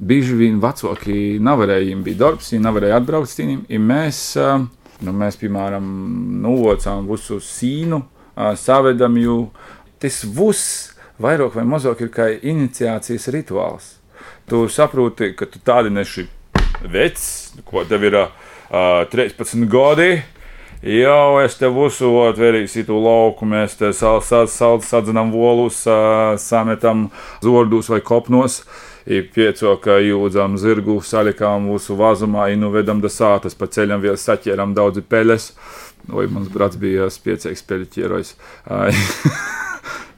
Bieži 0.01 0.39
vien 0.39 0.57
vecāki 0.63 1.37
nevarēja, 1.37 1.85
viņiem 1.85 2.05
bija 2.07 2.21
darbs, 2.23 2.49
viņi 2.55 2.65
nevarēja 2.65 2.97
atbraukt 3.03 3.29
uz 3.29 3.37
tīm. 3.37 3.61
Mēs, 3.91 4.23
nu, 5.05 5.17
mēs, 5.21 5.37
piemēram, 5.43 5.91
novocām 6.41 7.05
visu 7.11 7.43
sīnu, 7.45 8.01
savedam 8.57 9.21
jū. 9.21 9.39
Tas 10.01 10.23
viss 10.25 10.95
vairāk 11.21 11.61
vai 11.61 11.69
mazāk 11.69 12.07
ir 12.07 12.15
kā 12.15 12.31
iniciācijas 12.33 13.29
rituāls. 13.37 13.97
Tu 14.49 14.65
saproti, 14.73 15.35
ka 15.37 15.45
tu 15.45 15.61
tādi 15.61 15.93
neši 15.93 16.25
vecs, 16.89 17.27
ko 17.69 17.85
tev 17.85 18.09
ir. 18.09 18.23
Uh, 18.25 18.40
13 18.71 19.67
gadi. 19.71 20.23
Jau 20.81 21.41
es 21.43 21.59
te 21.61 21.69
uzsūtu, 21.69 22.41
verīsi 22.41 22.87
tu 22.89 22.97
lauku, 23.05 23.45
mēs 23.45 23.75
te 23.77 23.91
sadzinām 23.93 25.33
volus, 25.35 25.83
uh, 25.85 26.39
sametam 26.41 27.11
zordus 27.45 27.91
vai 27.93 28.01
kopnos. 28.01 28.63
Ir 29.11 29.27
pieco, 29.35 29.75
ka 29.83 29.99
jūdzam 30.01 30.57
zirgu, 30.61 31.01
salikām 31.05 31.67
mūsu 31.69 31.97
vazumā, 32.01 32.49
inu 32.55 32.71
vedam 32.73 33.01
da 33.05 33.13
sātas, 33.13 33.57
pa 33.59 33.69
ceļam 33.69 34.01
vēl 34.05 34.17
saķēram 34.21 34.77
daudzi 34.77 35.05
peļas. 35.05 35.53
Vai 36.09 36.29
mans 36.33 36.49
brats 36.53 36.81
bija 36.81 37.11
spiecīgs 37.13 37.67
peļķierojs. 37.69 38.37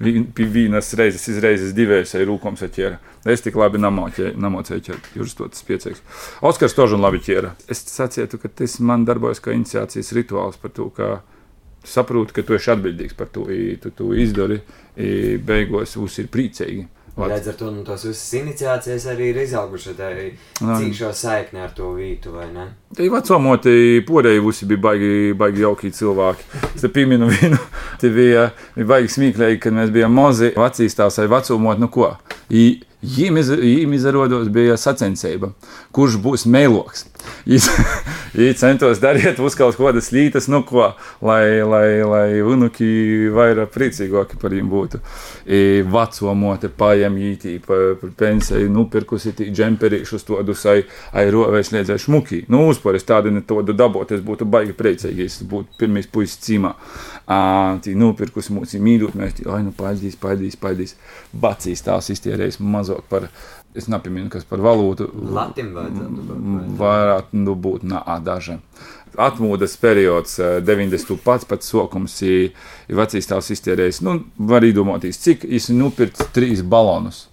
pie 0.03 0.47
vienas 0.51 0.93
reizes, 0.99 1.29
izreizes 1.31 1.75
divreiz 1.77 2.13
ar 2.19 2.25
rūkām 2.29 2.57
saķēra. 2.59 2.99
Es 3.33 3.45
tik 3.45 3.57
labi 3.61 3.79
namocēju 3.79 4.85
ķert, 4.89 5.11
jūras 5.17 5.37
to 5.39 5.49
tas 5.53 5.67
piecīgs. 5.69 6.03
Oskars 6.43 6.75
tožu 6.75 6.99
un 6.99 7.05
labi 7.05 7.23
ķēra. 7.23 7.55
Es 7.71 7.85
sacietu, 7.93 8.41
ka 8.43 8.51
tas 8.63 8.79
man 8.83 9.07
darbojas 9.09 9.43
kā 9.43 9.55
iniciācijas 9.55 10.13
rituāls 10.19 10.59
par 10.63 10.75
to, 10.75 10.89
ka 10.97 11.21
saproti, 11.87 12.35
ka 12.37 12.45
tu 12.47 12.57
esi 12.59 12.71
atbildīgs 12.75 13.17
par 13.19 13.31
to, 13.35 13.47
tu 13.83 13.95
to 13.95 14.11
izdari, 14.19 14.61
beigās 14.97 15.97
būs 15.99 16.19
ir 16.23 16.31
priecīgi. 16.35 16.89
Līdz 17.13 17.49
ar 17.51 17.57
to 17.59 17.69
nu, 17.69 17.83
tās 17.85 18.07
visas 18.07 18.31
iniciācijas 18.39 19.05
arī 19.13 19.27
ir 19.33 19.41
izaugušas 19.43 19.99
tādā 19.99 20.31
cīņā 20.63 21.11
saiknē 21.17 21.67
ar 21.67 21.75
to 21.77 21.91
vītu, 21.93 22.33
vai 22.33 22.47
ne? 22.55 22.71
Tie 22.97 23.11
vecumoti 23.13 24.01
porēji 24.09 24.41
visi 24.47 24.69
bija 24.71 24.81
baigi, 24.87 25.11
baigi 25.37 25.65
jauki 25.65 25.93
cilvēki. 25.93 26.47
Es 26.73 26.87
te 26.87 26.89
pieminu 26.93 27.29
vienu, 27.29 27.59
tie 28.01 28.13
bija, 28.15 28.47
bija 28.79 28.89
baigi 28.95 29.13
smieklīgi, 29.13 29.61
kad 29.61 29.77
mēs 29.77 29.93
bijām 29.93 30.17
mazi, 30.17 30.55
vecīs 30.57 30.97
tās 30.97 31.21
vai 31.21 31.29
vecumot, 31.35 31.83
nu 31.83 31.91
ko. 31.93 32.15
I, 32.49 32.65
Viņam 33.03 33.97
izrādās, 33.97 34.51
bija 34.55 34.77
sacensība, 34.79 35.51
kurš 35.91 36.21
būs 36.23 36.47
mēloks. 36.47 37.09
Viņi 38.33 38.55
centos 38.57 39.01
darīt 39.03 39.41
uz 39.43 39.57
kaut 39.59 39.77
kādas 39.79 40.11
lītas, 40.15 40.47
nu 40.51 40.63
ko, 40.67 40.93
lai, 41.25 41.61
lai, 41.67 41.87
lai 42.07 42.27
unuki 42.47 43.29
vairāk 43.35 43.73
priecīgāki 43.75 44.39
par 44.41 44.55
viņiem 44.55 44.71
būtu. 44.71 45.01
I 45.51 45.83
veco 45.83 46.35
mote 46.39 46.71
pajem 46.71 47.19
ītī 47.19 47.57
par 47.63 47.97
pa 48.01 48.11
pensiju, 48.23 48.71
nupirkusi 48.73 49.35
džemperīšus 49.43 50.27
todus, 50.29 50.65
ai, 50.71 50.85
ai 51.13 51.27
rovēs 51.35 51.73
liedzēju 51.75 52.07
šmuki. 52.07 52.45
Nu, 52.53 52.65
uzparis 52.71 53.07
tādu 53.09 53.35
ne 53.35 53.43
todu 53.47 53.75
dabot, 53.77 54.15
es 54.15 54.23
būtu 54.25 54.47
baigi 54.49 54.77
priecīgi, 54.79 55.27
es 55.27 55.43
būtu 55.43 55.79
pirmīs 55.83 56.11
puisis 56.13 56.41
cīmā. 56.47 56.75
Tī 57.83 57.95
nupirkusi 57.99 58.55
mūsu 58.55 58.81
mīļot, 58.83 59.19
mēs 59.19 59.39
tī, 59.39 59.47
ai, 59.51 59.63
nu, 59.67 59.75
paidīs, 59.77 60.17
paidīs, 60.21 60.59
paidīs. 60.61 60.97
Bacīs 61.43 61.85
tās 61.85 62.11
iztierējis 62.13 62.61
mazāk 62.93 63.11
par 63.11 63.29
Es 63.73 63.87
nepaminu, 63.89 64.29
kas 64.29 64.45
par 64.45 64.61
valūtu. 64.61 65.07
Latvijam 65.33 65.71
vajadzētu 65.73 66.25
būt. 66.29 66.73
Varētu 66.77 67.39
nu, 67.41 67.55
būt 67.57 67.87
nā, 67.89 68.03
daži. 68.21 68.59
Atmodas 69.17 69.79
periods, 69.81 70.37
90. 70.65 71.17
pats 71.25 71.49
pats 71.49 71.73
sokums, 71.73 72.19
ir 72.21 72.53
vecīs 72.93 73.31
tās 73.31 73.49
iztērējis. 73.55 74.03
Nu, 74.05 74.19
var 74.37 74.67
iedomāties, 74.69 75.21
cik 75.25 75.47
es 75.49 75.71
nopirku 75.73 76.29
trīs 76.37 76.61
balonus. 76.61 77.31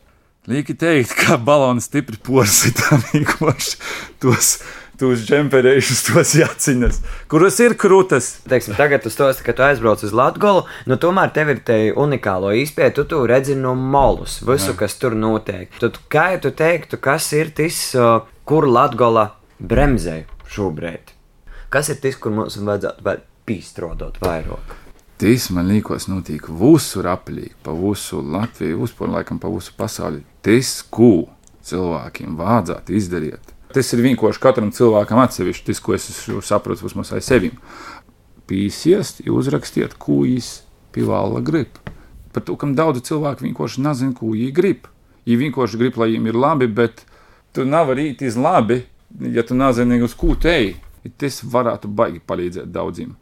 Lieki 0.47 0.77
teikt, 0.79 1.11
ka 1.19 1.35
baloni 1.35 1.83
stipri 1.83 2.15
porsi 2.23 2.71
tam 2.79 3.03
vienkārši 3.11 3.75
tos 4.23 4.53
tos 5.01 5.23
džemperējušus, 5.27 6.01
tos 6.09 6.33
jāciņas, 6.39 6.99
kuras 7.31 7.59
ir 7.63 7.75
krūtas. 7.79 8.31
Teiksim, 8.49 8.75
tagad 8.79 9.05
tu 9.05 9.11
stāsti, 9.13 9.45
ka 9.45 9.55
tu 9.55 9.63
aizbrauc 9.65 10.03
uz 10.05 10.15
Latviju, 10.15 10.65
nu 10.89 10.97
tomēr 10.99 11.31
tev 11.35 11.53
ir 11.53 11.61
te 11.65 11.77
unikālo 11.95 12.51
izpēju, 12.59 12.95
tu, 12.97 13.07
tu 13.13 13.21
redzi 13.29 13.55
no 13.59 13.75
molus, 13.79 14.39
visu, 14.43 14.73
Jā. 14.73 14.79
kas 14.83 14.97
tur 15.01 15.15
notiek. 15.17 15.71
Tad 15.81 16.01
kā 16.11 16.33
tu 16.43 16.51
teiktu, 16.55 16.99
kas 17.01 17.31
ir 17.37 17.53
tas, 17.55 17.79
kur 18.49 18.67
Latvija 18.67 19.29
bremzē 19.59 20.23
šobrīd? 20.49 21.15
Kas 21.69 21.91
ir 21.93 21.99
tas, 22.01 22.17
kur 22.17 22.33
mums 22.33 22.57
vajadzētu 22.57 23.05
vēl 23.05 23.25
pīstrodot 23.47 24.21
vairāk? 24.23 24.77
Tas 25.19 25.49
man 25.51 25.67
liekas, 25.67 26.07
notiek 26.07 26.45
visur 26.47 27.09
aplīgi, 27.11 27.51
pa 27.63 27.73
visu 27.75 28.21
Latviju, 28.23 28.85
uzpār 28.87 29.11
laikam 29.17 29.39
pa 29.41 29.51
visu 29.51 29.73
pasauli. 29.77 30.23
Tas, 30.45 30.77
ko 30.87 31.27
cilvēkiem 31.67 32.37
vajadzētu 32.39 32.95
izdarīt, 32.95 33.51
Tas 33.73 33.91
ir 33.93 34.01
vienkārši 34.01 34.41
katram 34.41 34.71
cilvēkam 34.73 35.21
atsevišķi, 35.21 35.65
tas, 35.67 35.81
ko 35.83 35.93
es 35.93 36.07
saprotu 36.47 36.87
vismaz 36.87 37.11
aiz 37.13 37.27
sevi. 37.29 37.51
Pīsies, 38.49 39.19
uzrakstiet, 39.29 39.93
ko 40.01 40.23
jūs 40.25 40.63
pivāla 40.95 41.43
grib. 41.45 41.77
Par 42.33 42.45
to, 42.45 42.55
kam 42.57 42.73
daudzi 42.77 43.03
cilvēki 43.11 43.45
vienkārši 43.45 43.83
nezina, 43.85 44.15
ko 44.17 44.31
viņi 44.33 44.49
grib. 44.57 44.89
Viņi 45.27 45.37
vienkārši 45.43 45.81
grib, 45.81 45.99
lai 46.01 46.09
viņiem 46.09 46.31
ir 46.31 46.39
labi, 46.41 46.69
bet 46.79 47.03
tu 47.53 47.65
nevari 47.65 48.09
iet 48.09 48.23
iz 48.25 48.37
labi, 48.41 48.81
ja 49.37 49.45
tu 49.45 49.57
nezini, 49.57 50.01
uz 50.01 50.17
ko 50.17 50.33
te 50.33 50.55
ej. 50.55 50.71
Tas 51.21 51.39
varētu 51.45 51.89
baigi 51.93 52.19
palīdzēt 52.25 52.73
daudziem. 52.73 53.13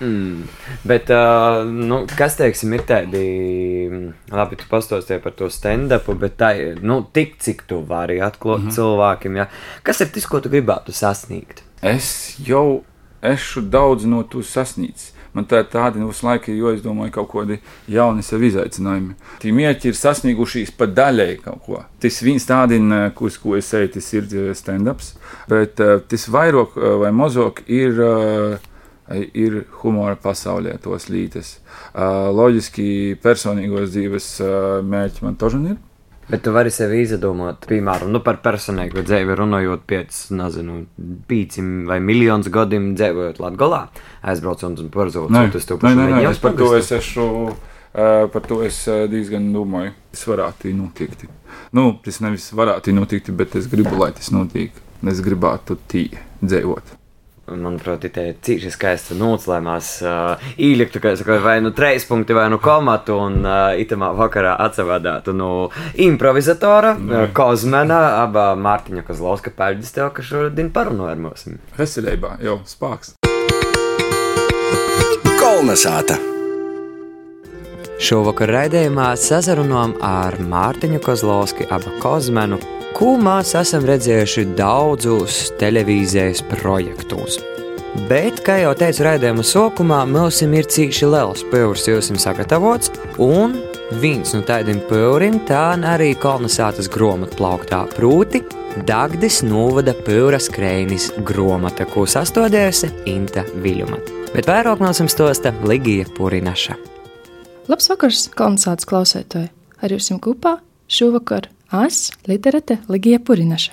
Mm. 0.00 0.48
Bet, 0.82 1.10
uh, 1.10 1.62
nu, 1.64 2.00
kas 2.18 2.38
teiksim, 2.38 2.72
ir 2.74 2.82
tādi, 2.88 3.22
labi, 4.34 4.58
tu 4.58 4.66
pastāstīji 4.70 5.22
par 5.22 5.36
to 5.38 5.50
stand-upu, 5.52 6.16
bet 6.18 6.38
tā 6.40 6.50
ir 6.58 6.82
nu, 6.82 7.02
tik, 7.14 7.38
cik 7.42 7.64
tu 7.70 7.80
vari 7.88 8.18
atklāt 8.20 8.64
mm 8.64 8.68
-hmm. 8.68 8.74
cilvēkiem. 8.74 9.36
Ja? 9.36 9.48
Kas 9.82 10.00
ir 10.00 10.10
tas, 10.14 10.26
ko 10.26 10.40
tu 10.40 10.48
gribētu 10.48 10.92
sasniegt? 10.92 11.62
Es 11.82 12.36
jau 12.46 12.84
esmu 13.22 13.62
daudz 13.70 14.04
no 14.04 14.22
tu 14.22 14.42
sasniedzis. 14.42 15.12
Man 15.34 15.48
tā 15.50 15.58
ir 15.64 15.64
tāda 15.72 15.98
nu, 15.98 16.12
laika, 16.22 16.52
jo 16.52 16.70
es 16.70 16.82
domāju, 16.82 17.10
ka 17.10 17.24
kaut 17.24 17.30
kādi 17.32 17.58
jauni 17.88 18.22
sev 18.22 18.42
izaicinājumi. 18.42 19.16
Tie 19.42 19.52
mieķi 19.52 19.88
ir 19.90 19.94
sasniegušies 19.94 20.70
pa 20.78 20.86
daļai 20.86 21.40
kaut 21.42 21.62
ko. 21.66 21.80
Tas 22.00 22.22
viens 22.22 22.46
tādina, 22.46 23.12
uz 23.20 23.38
ko 23.42 23.56
es 23.56 23.74
eju, 23.74 23.88
tas 23.88 24.12
ir 24.12 24.54
stand-ups, 24.54 25.14
bet 25.48 25.80
uh, 25.80 26.00
tas 26.08 26.28
vairāk 26.28 26.78
vai 27.00 27.10
mazāk 27.10 27.64
ir. 27.66 27.98
Uh, 27.98 28.70
ir 29.12 29.64
humora 29.82 30.16
pasaulē 30.20 30.76
tos 30.82 31.08
lītes. 31.12 31.58
Uh, 31.92 32.30
loģiski 32.34 33.16
personīgos 33.22 33.92
dzīves 33.92 34.30
uh, 34.44 34.54
mērķi 34.84 35.26
man 35.26 35.36
tožan 35.40 35.66
ir. 35.74 35.82
Bet 36.24 36.40
tu 36.46 36.54
vari 36.54 36.70
sev 36.72 36.94
izdomāt, 36.96 37.66
piemēram, 37.68 38.08
nu 38.14 38.22
par 38.24 38.38
personīgo 38.40 39.02
dzīvi 39.04 39.36
runājot, 39.36 39.82
pēc, 39.84 40.20
nezinu, 40.38 40.78
pīcim 41.28 41.84
vai 41.90 41.98
miljonus 42.00 42.48
gadiem 42.52 42.94
dzīvojot 42.96 43.42
Latvijā, 43.44 43.82
aizbraucot 44.32 44.80
un 44.80 44.88
pārzūtot 44.94 45.60
uz 45.60 45.68
to 45.68 45.76
pašu. 45.82 46.00
Nē, 46.00 46.08
nē, 46.08 46.22
nē, 46.22 46.32
es 46.32 46.40
par 46.40 46.56
to 46.56 46.70
es 46.78 46.88
esmu, 46.96 47.52
uh, 47.52 48.24
par 48.32 48.48
to 48.48 48.62
es 48.64 48.80
diezgan 49.12 49.52
domāju. 49.52 49.92
Tas 50.16 50.24
varētu 50.32 50.72
notikt. 50.80 51.28
Nu, 51.76 51.90
tas 52.00 52.24
nevis 52.24 52.48
varētu 52.56 52.96
notikt, 52.96 53.28
bet 53.36 53.60
es 53.60 53.68
gribu, 53.68 53.98
lai 54.00 54.14
tas 54.16 54.32
notiek. 54.32 54.82
Es 55.04 55.20
gribētu 55.20 55.76
tī 55.84 56.08
dzīvot 56.40 57.03
manuprāt, 57.50 58.06
ir 58.08 58.34
cīņa 58.44 58.72
skaista 58.72 59.16
noclēmās 59.18 59.90
uh, 60.04 60.50
īļaktu, 60.60 61.02
kā 61.02 61.14
saka, 61.18 61.38
vai 61.44 61.58
nu 61.64 61.74
treis 61.76 62.06
punkti, 62.08 62.36
vai 62.36 62.46
nu 62.52 62.60
komatu, 62.62 63.18
un 63.26 63.40
uh, 63.44 63.74
itamā 63.80 64.12
vakarā 64.16 64.56
atsavādātu 64.64 65.34
no 65.36 65.52
improvizatora, 66.00 66.94
uh, 66.96 67.26
Kozmena, 67.36 68.00
abā 68.24 68.52
Mārtiņa 68.58 69.04
Kozlauska 69.06 69.54
pēļģis 69.56 69.96
tev, 69.98 70.12
ka 70.16 70.24
šodien 70.24 70.72
parunāja 70.74 71.16
ar 71.16 71.24
mums. 71.28 71.48
Veselībā, 71.78 72.38
jau 72.44 72.60
spāks. 72.68 73.16
Kolnesāta! 75.40 76.16
Šovakar 78.04 78.50
raidījumā 78.50 79.12
sazarunājām 79.20 79.94
ar 80.02 80.34
Mārtiņu 80.42 80.98
Kozlovski, 81.04 81.68
abu 81.72 81.92
Kozmenu, 82.02 82.58
ko 82.94 83.14
mēs 83.18 83.54
esam 83.58 83.84
redzējuši 83.88 84.44
daudzus 84.58 85.48
televīzijas 85.58 86.44
projektos. 86.52 87.40
Bet, 88.08 88.40
kā 88.46 88.58
jau 88.62 88.72
teicu 88.78 89.04
raidījuma 89.06 89.44
sākumā, 89.46 90.00
mums 90.10 90.40
ir 90.42 90.66
cīši 90.70 91.08
liels 91.10 91.44
pūris, 91.50 91.86
jūs 91.90 92.10
esat 92.10 92.22
sagatavots, 92.24 92.90
un 93.22 93.54
viens 94.02 94.34
no 94.34 94.42
tādiem 94.46 94.80
pūriem 94.88 95.40
tā 95.48 95.76
arī 95.90 96.12
kolonizētas 96.18 96.90
grāmatā 96.90 97.38
plauktā 97.38 97.84
prūti. 97.94 98.42
Dagdis 98.86 99.44
novada 99.46 99.94
pūra 99.94 100.40
skrējnis 100.42 101.12
grāmata, 101.26 101.86
ko 101.86 102.02
sastādījusi 102.10 102.90
Inta 103.10 103.46
Viļuma. 103.62 104.00
Bet 104.34 104.50
vairāk 104.50 104.82
mums 104.82 105.02
stosta 105.14 105.54
Ligija 105.62 106.10
Purinaša. 106.16 106.74
Labs 107.70 107.90
vakars, 107.90 108.26
kolonizētas 108.34 108.90
klausētāji! 108.90 109.52
Ar 109.84 109.92
jums 109.94 110.10
kopā 110.24 110.56
šovakar 110.90 111.46
Es, 111.74 112.12
literate 112.26 112.78
Ligija 112.88 113.18
Purinaša. 113.18 113.72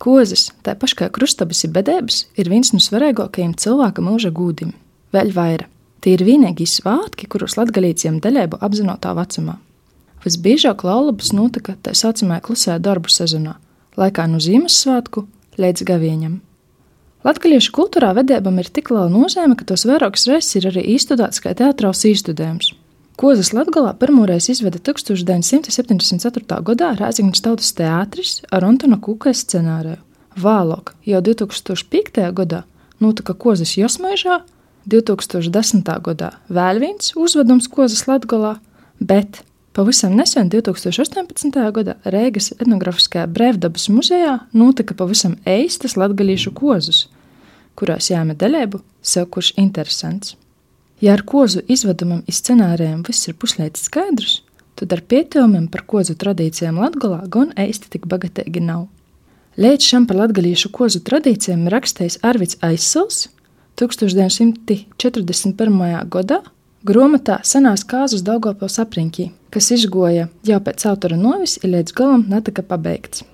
Kozis, 0.00 0.50
tā 0.64 0.74
paša 0.76 0.96
kā 0.98 1.06
krustabas 1.12 1.62
ir 1.64 1.72
bedēbas, 1.72 2.24
ir 2.36 2.50
viens 2.52 2.72
no 2.74 2.80
svarīgākajiem 2.80 3.54
cilvēka 3.60 4.04
mūža 4.04 4.32
gūdim. 4.36 4.74
Vēl 5.14 5.32
vairāk, 5.36 5.68
tie 6.04 6.14
ir 6.16 6.24
vienīgie 6.24 6.66
svātki, 6.68 7.28
kurus 7.28 7.56
latgalīciem 7.56 8.18
daļēbu 8.24 8.60
apzinotā 8.64 9.12
vecumā. 9.16 9.56
Visbiežāk 10.24 10.84
laulības 10.84 11.32
notika 11.32 11.76
tā 11.80 11.94
saucamajā 11.96 12.44
klusajā 12.44 12.78
darbu 12.84 13.12
sezonā, 13.12 13.56
laikā 14.00 14.26
no 14.28 14.40
Ziemassvētku 14.40 15.24
līdz 15.60 15.86
gavieņam. 15.88 16.40
Latviešu 17.24 17.72
kultūrā 17.76 18.14
vedībam 18.16 18.60
ir 18.60 18.68
tik 18.72 18.92
liela 18.92 19.08
nozīme, 19.12 19.56
ka 19.56 19.68
tos 19.68 19.84
vairākas 19.88 20.28
reizes 20.28 20.56
ir 20.60 20.68
arī 20.72 20.84
izstudēts 20.96 21.40
kā 21.44 21.52
teātros 21.56 22.04
īstudējums. 22.08 22.72
Kozas 23.20 23.50
Latgalā 23.52 23.90
pirmoreiz 24.00 24.46
izveda 24.48 24.78
1974. 24.80 26.56
gadā 26.64 26.86
Rēzignas 26.96 27.42
tautas 27.44 27.74
teātris 27.76 28.38
ar 28.48 28.64
Antona 28.64 28.96
Kukai 28.96 29.34
scenāriju. 29.36 29.98
Vēlāk, 30.40 30.94
jau 31.04 31.20
2005. 31.26 32.22
gadā, 32.38 32.62
notika 32.96 33.36
Kozas 33.36 33.74
Josmaižā, 33.76 34.38
2010. 34.88 35.92
gadā 36.08 36.32
vēl 36.48 36.80
viens 36.80 37.12
uzvedums 37.12 37.68
Kozas 37.68 38.06
Latgalā, 38.08 38.54
bet 38.96 39.42
pavisam 39.76 40.16
nesen 40.16 40.48
2018. 40.48 41.60
gadā 41.76 42.00
Rēgas 42.08 42.54
etnografiskajā 42.56 43.28
brīvdabas 43.28 43.90
muzejā 43.92 44.38
notika 44.56 44.96
pavisam 44.96 45.36
eistas 45.44 46.00
latgalīšu 46.00 46.56
kozus, 46.56 47.10
kurās 47.76 48.14
jāme 48.14 48.32
daļēbu 48.32 48.80
sev 49.04 49.28
kurš 49.28 49.58
interesants. 49.60 50.40
Ja 51.00 51.14
ar 51.16 51.22
kozu 51.24 51.62
izvedumam 51.64 52.20
un 52.20 52.28
scenārijiem 52.28 53.00
viss 53.06 53.24
ir 53.30 53.34
puslēdz 53.40 53.86
skaidrs, 53.86 54.42
tad 54.76 54.92
ar 54.92 55.00
pieteicumiem 55.00 55.64
par 55.72 55.86
kozu 55.88 56.12
tradīcijām 56.20 56.76
Latvijā 56.76 57.24
gan 57.32 57.56
īsti 57.56 57.88
tik 57.94 58.04
bagatīgi 58.10 58.60
nav. 58.60 58.92
Līdz 59.60 59.82
šim 59.88 60.06
par 60.08 60.16
latgadījušu 60.20 60.68
kozu 60.76 61.00
tradīcijām 61.04 61.68
rakstījis 61.72 62.20
Arvids 62.20 62.56
Aizsils 62.64 63.28
1941. 63.80 66.08
gadā 66.12 66.38
grāmatā 66.84 67.40
Senās 67.48 67.82
kāzas 67.88 68.20
Daugopils 68.26 68.76
apriņķī, 68.84 69.24
kas 69.56 69.72
izgoja 69.78 70.24
jau 70.44 70.60
pēc 70.68 70.84
autora 70.92 71.16
novis 71.16 71.56
ir 71.62 71.68
līdz 71.78 71.90
galam 71.96 72.22
netika 72.28 72.60
pabeigts. 72.60 73.24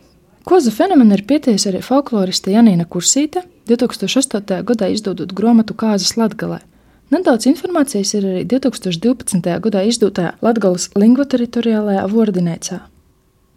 Kozu 0.47 0.71
fenomenu 0.71 1.19
ir 1.19 1.27
pieteicis 1.27 1.67
arī 1.67 1.83
folkloriste 1.83 2.55
Janīna 2.55 2.87
Kursīte 2.87 3.43
2008. 3.67 4.63
gadā 4.63 4.87
izdodot 4.95 5.35
grāmatu 5.35 5.75
Kāzas 5.75 6.15
Latgalē– 6.15 6.63
Nedaudz 7.07 7.47
informācijas 7.47 8.17
ir 8.19 8.25
arī 8.27 8.41
2012. 8.51 9.39
gadā 9.63 9.85
izdotajā 9.87 10.33
Latvijas 10.43 10.89
lingvoteritoriālajā 10.99 12.03
vārdinēcā. 12.11 12.81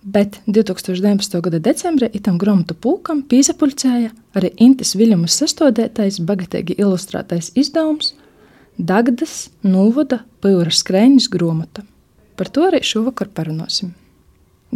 Bet 0.05 0.37
2019. 0.45 1.39
gada 1.47 1.59
decembrī 1.65 2.11
itam 2.13 2.37
grāmatu 2.37 2.77
pulkam 2.77 3.23
pīzapulcēja 3.25 4.13
arī 4.37 4.53
Intis 4.61 4.93
Viļumas 4.93 5.39
sastādētais, 5.41 6.21
bagatīgi 6.21 6.77
ilustrētais 6.77 7.49
izdevums 7.57 8.13
Dagdas 8.77 9.49
Nūvada 9.65 10.21
Pīra 10.45 10.69
skrēņas 10.69 11.31
grāmata. 11.33 11.81
Par 12.37 12.53
to 12.53 12.69
arī 12.69 12.85
šovakar 12.85 13.33
parunāsim. 13.33 13.95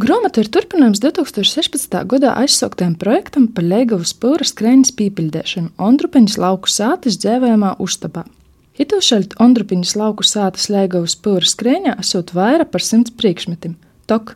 Grāmata 0.02 0.42
ir 0.42 0.50
turpinājums 0.50 0.98
2016. 1.06 2.00
gadā 2.10 2.34
aizsauktajam 2.42 2.98
projektam 2.98 3.52
par 3.54 3.70
Leigavas 3.70 4.18
Pīra 4.18 4.50
skrēņas 4.50 4.98
pīpildēšanu 4.98 5.76
Ondrupeņas 5.78 6.42
lauku 6.42 6.74
sātas 6.74 7.22
dzēvējumā 7.22 7.78
uztabā. 7.78 8.26
Itūšaļt 8.74 9.36
Ondrupeņas 9.38 9.92
lauku 10.00 10.26
sātas 10.26 10.66
Leigavas 10.74 11.14
Pīra 11.22 11.46
skrēņā 11.46 11.92
esot 12.02 12.32
vairāk 12.34 12.72
par 12.74 12.82
simts 12.82 13.14
priekšmetim. 13.14 13.76
Tok 14.10 14.34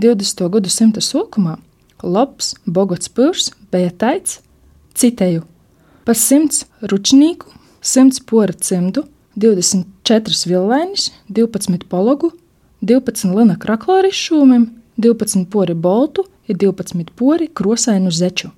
20. 0.00 0.46
gadsimta 0.54 1.02
sākumā 1.04 1.58
Lopes 2.00 2.54
Bogots 2.64 3.12
Pūrs 3.12 3.50
bija 3.68 3.90
teicis, 3.92 4.40
citēju, 4.96 5.44
par 6.08 6.16
simts 6.16 6.64
ručnīku, 6.80 7.52
simts 7.84 8.22
pora 8.24 8.56
cimdu, 8.56 9.04
24 9.36 10.48
vilvainis, 10.48 11.10
12 11.28 11.84
pologu, 11.92 12.32
12 12.80 13.36
lina 13.36 13.58
kraklāri 13.60 14.14
šūmim, 14.14 14.70
12 14.96 15.44
pori 15.52 15.76
boltu 15.76 16.24
un 16.48 16.56
12 16.56 17.12
pori 17.20 17.50
krosainu 17.52 18.10
zeču. 18.10 18.48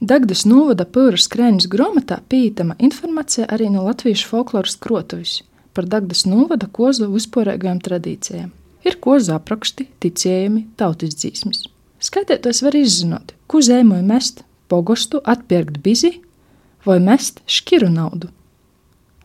Dagdas 0.00 0.44
novada 0.46 0.86
Pūras 0.86 1.26
krēņas 1.32 1.66
grāmatā 1.72 2.20
pieejama 2.30 2.76
informācija 2.78 3.48
arī 3.50 3.66
no 3.72 3.82
latviešu 3.88 4.28
folkloras 4.30 4.78
krotuvis 4.78 5.40
par 5.74 5.86
Dagdas 5.90 6.24
novada 6.26 6.70
kozu 6.70 7.10
vispārīgajām 7.10 7.82
tradīcijām 7.82 8.54
ir 8.88 8.98
kozu 9.02 9.34
apraksti, 9.36 9.88
ticējumi, 10.02 10.64
tautas 10.78 11.16
dzīsmis. 11.18 11.66
Skatītājs 12.02 12.62
var 12.64 12.76
izzināt, 12.78 13.34
ko 13.50 13.60
zēmoja 13.64 14.04
mest 14.06 14.44
pogostu, 14.70 15.20
atpirkt 15.24 15.80
bizi 15.82 16.18
vai 16.86 16.98
mest 17.02 17.42
škiru 17.50 17.90
naudu. 17.92 18.30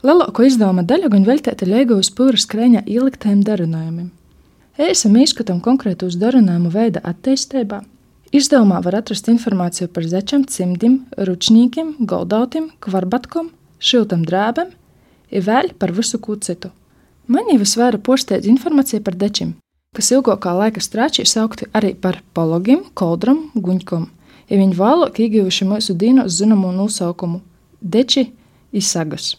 Lielāko 0.04 0.44
izdevuma 0.44 0.84
daļu 0.84 1.12
gan 1.14 1.28
veltīta 1.28 1.68
Lieguvas 1.70 2.10
pūras 2.12 2.48
krēņā 2.50 2.84
ieliktajiem 2.92 3.44
darinājumiem. 3.48 4.10
Ēsam 4.82 5.16
izskatām 5.22 5.62
konkrētos 5.64 6.18
darinājumu 6.20 6.72
veida 6.74 7.04
attīstībā. 7.08 7.84
Izdevumā 8.34 8.80
var 8.82 8.96
atrast 8.98 9.28
informāciju 9.30 9.92
par 9.94 10.08
zečiem, 10.10 10.48
cimdim, 10.50 11.04
ručņīkiem, 11.22 12.00
goldautim, 12.10 12.72
kvarbatkom, 12.82 13.52
šiltam 13.78 14.24
drēbēm, 14.26 14.72
ir 15.30 15.46
vēl 15.46 15.70
par 15.78 15.94
visu 15.94 16.18
ko 16.18 16.34
citu. 16.42 16.72
Mani 17.30 17.60
visvairāk 17.62 18.02
posteidz 18.02 18.50
informācija 18.50 19.04
par 19.06 19.20
dečiem, 19.22 19.54
kas 19.94 20.10
ilgākā 20.18 20.56
laika 20.58 20.82
strāčī 20.82 21.28
saukti 21.30 21.70
arī 21.78 21.94
par 21.94 22.24
pologiem, 22.34 22.82
koldram, 22.98 23.52
guņkom, 23.54 24.10
ja 24.50 24.62
viņi 24.64 24.80
vēlāk 24.82 25.22
ieguvuši 25.28 25.70
mūsu 25.70 25.94
dīnos 25.94 26.34
zināmo 26.34 26.74
nosaukumu- 26.74 27.44
deči 27.96 28.32
izsagas. 28.74 29.36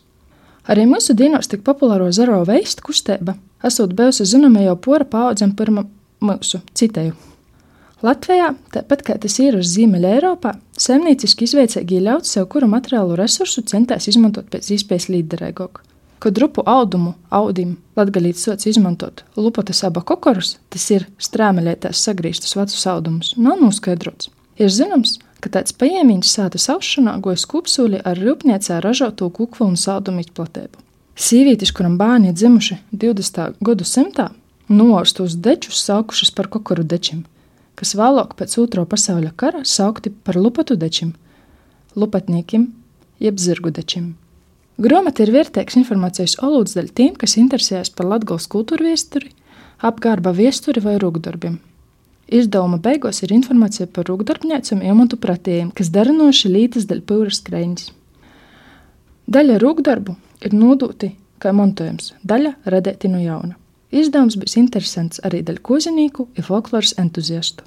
Arī 0.70 0.86
mūsu 0.86 1.18
dīnos 1.18 1.50
tik 1.50 1.66
populāro 1.66 2.12
zaro 2.12 2.44
veistu 2.46 2.86
kustība 2.86 3.34
esot 3.60 3.90
bijusi 3.90 4.22
zināma 4.22 4.62
jau 4.62 4.76
pora 4.76 5.04
paudzēm 5.04 5.52
pirmā 5.58 5.84
mūsu 6.22 6.62
citēju. 6.74 7.33
Latvijā, 8.04 8.50
tāpat 8.74 9.00
kā 9.00 9.14
tas 9.16 9.38
ir 9.40 9.54
uz 9.56 9.70
Ziemeļa 9.72 10.08
Eiropā, 10.18 10.50
saimnieciski 10.76 11.46
izveicīgi 11.46 12.02
ļaut 12.04 12.28
sev 12.28 12.50
kuru 12.52 12.68
materiālu 12.68 13.16
resursu 13.16 13.64
centās 13.64 14.10
izmantot 14.10 14.50
pēc 14.52 14.68
iespējas 14.76 15.06
līderīgāk. 15.08 15.80
Kad 16.20 16.40
rupu 16.42 16.60
audumu 16.68 17.14
audim 17.32 17.78
latgalīts 17.96 18.44
sots 18.44 18.68
izmantot 18.68 19.24
lupotas 19.40 19.80
aba 19.88 20.04
kokorus, 20.04 20.58
tas 20.68 20.84
ir 20.92 21.08
strēmeļētās 21.16 22.04
sagrīstus 22.04 22.58
vecus 22.58 22.84
audumus, 22.92 23.34
nav 23.40 23.64
noskaidrots. 23.64 24.28
Ir 24.60 24.68
zināms, 24.68 25.16
ka 25.40 25.56
tāds 25.56 25.72
paņēmiens 25.72 26.36
sāta 26.36 26.60
saušanā 26.60 27.16
goja 27.24 27.40
skūpsūļi 27.40 28.04
ar 28.04 28.20
rūpniecā 28.20 28.84
ražoto 28.84 29.32
kuklu 29.32 29.70
un 29.72 29.80
saudumu 29.80 30.20
izplatību. 30.20 30.76
Sīvītis, 31.16 31.72
kuram 31.72 31.96
bērni 31.96 32.36
dzimuši 32.36 32.82
20. 32.92 33.62
gadu 33.64 33.88
simtā, 33.88 34.34
noaustos 34.68 35.38
dečus 35.40 35.80
saukušas 35.86 36.34
par 36.36 36.52
kokoru 36.52 36.84
dečiem, 36.84 37.24
kas 37.78 37.94
vēlāk 37.98 38.34
pēc 38.38 38.56
otro 38.62 38.84
pasaules 38.88 39.34
kara 39.36 39.64
saukti 39.64 40.10
par 40.10 40.38
lupatu 40.38 40.76
dečiem, 40.76 41.14
lupatniekiem 41.96 42.68
jeb 43.22 43.40
zirgu 43.40 43.72
dečiem. 43.74 44.14
Grāmata 44.74 45.22
ir 45.22 45.30
vērtīgs 45.30 45.76
informācijas 45.78 46.40
olūds 46.42 46.74
daļa 46.74 46.94
tiem, 46.98 47.12
kas 47.14 47.36
interesējas 47.38 47.92
par 47.94 48.08
latgales 48.10 48.48
kultūru 48.50 48.88
viesturi, 48.88 49.30
apgārba 49.78 50.32
viesturi 50.34 50.82
vai 50.82 50.96
rūgdarbiem. 50.98 51.60
Izdevuma 52.34 52.80
beigās 52.82 53.20
ir 53.22 53.34
informācija 53.36 53.86
par 53.86 54.08
rūgdarbniecēm 54.08 54.82
iemantu 54.82 55.18
pratējiem, 55.20 55.70
kas 55.76 55.92
darinoši 55.94 56.50
lītas 56.50 56.88
daļa 56.90 57.04
pūras 57.06 57.42
krēņas. 57.46 57.90
Daļa 59.30 59.60
rūgdarbu 59.62 60.16
ir 60.44 60.56
nodoti 60.56 61.12
kā 61.38 61.52
montojums, 61.54 62.14
daļa 62.24 62.56
radēti 62.74 63.12
no 63.12 63.20
jauna. 63.22 63.54
Izdevums 63.94 64.34
bija 64.40 64.58
interesants 64.58 65.20
arī 65.22 65.44
daļa 65.46 65.62
kozinīku 65.62 66.26
un 66.26 66.46
folkloras 66.46 66.96
entuziastu. 66.98 67.62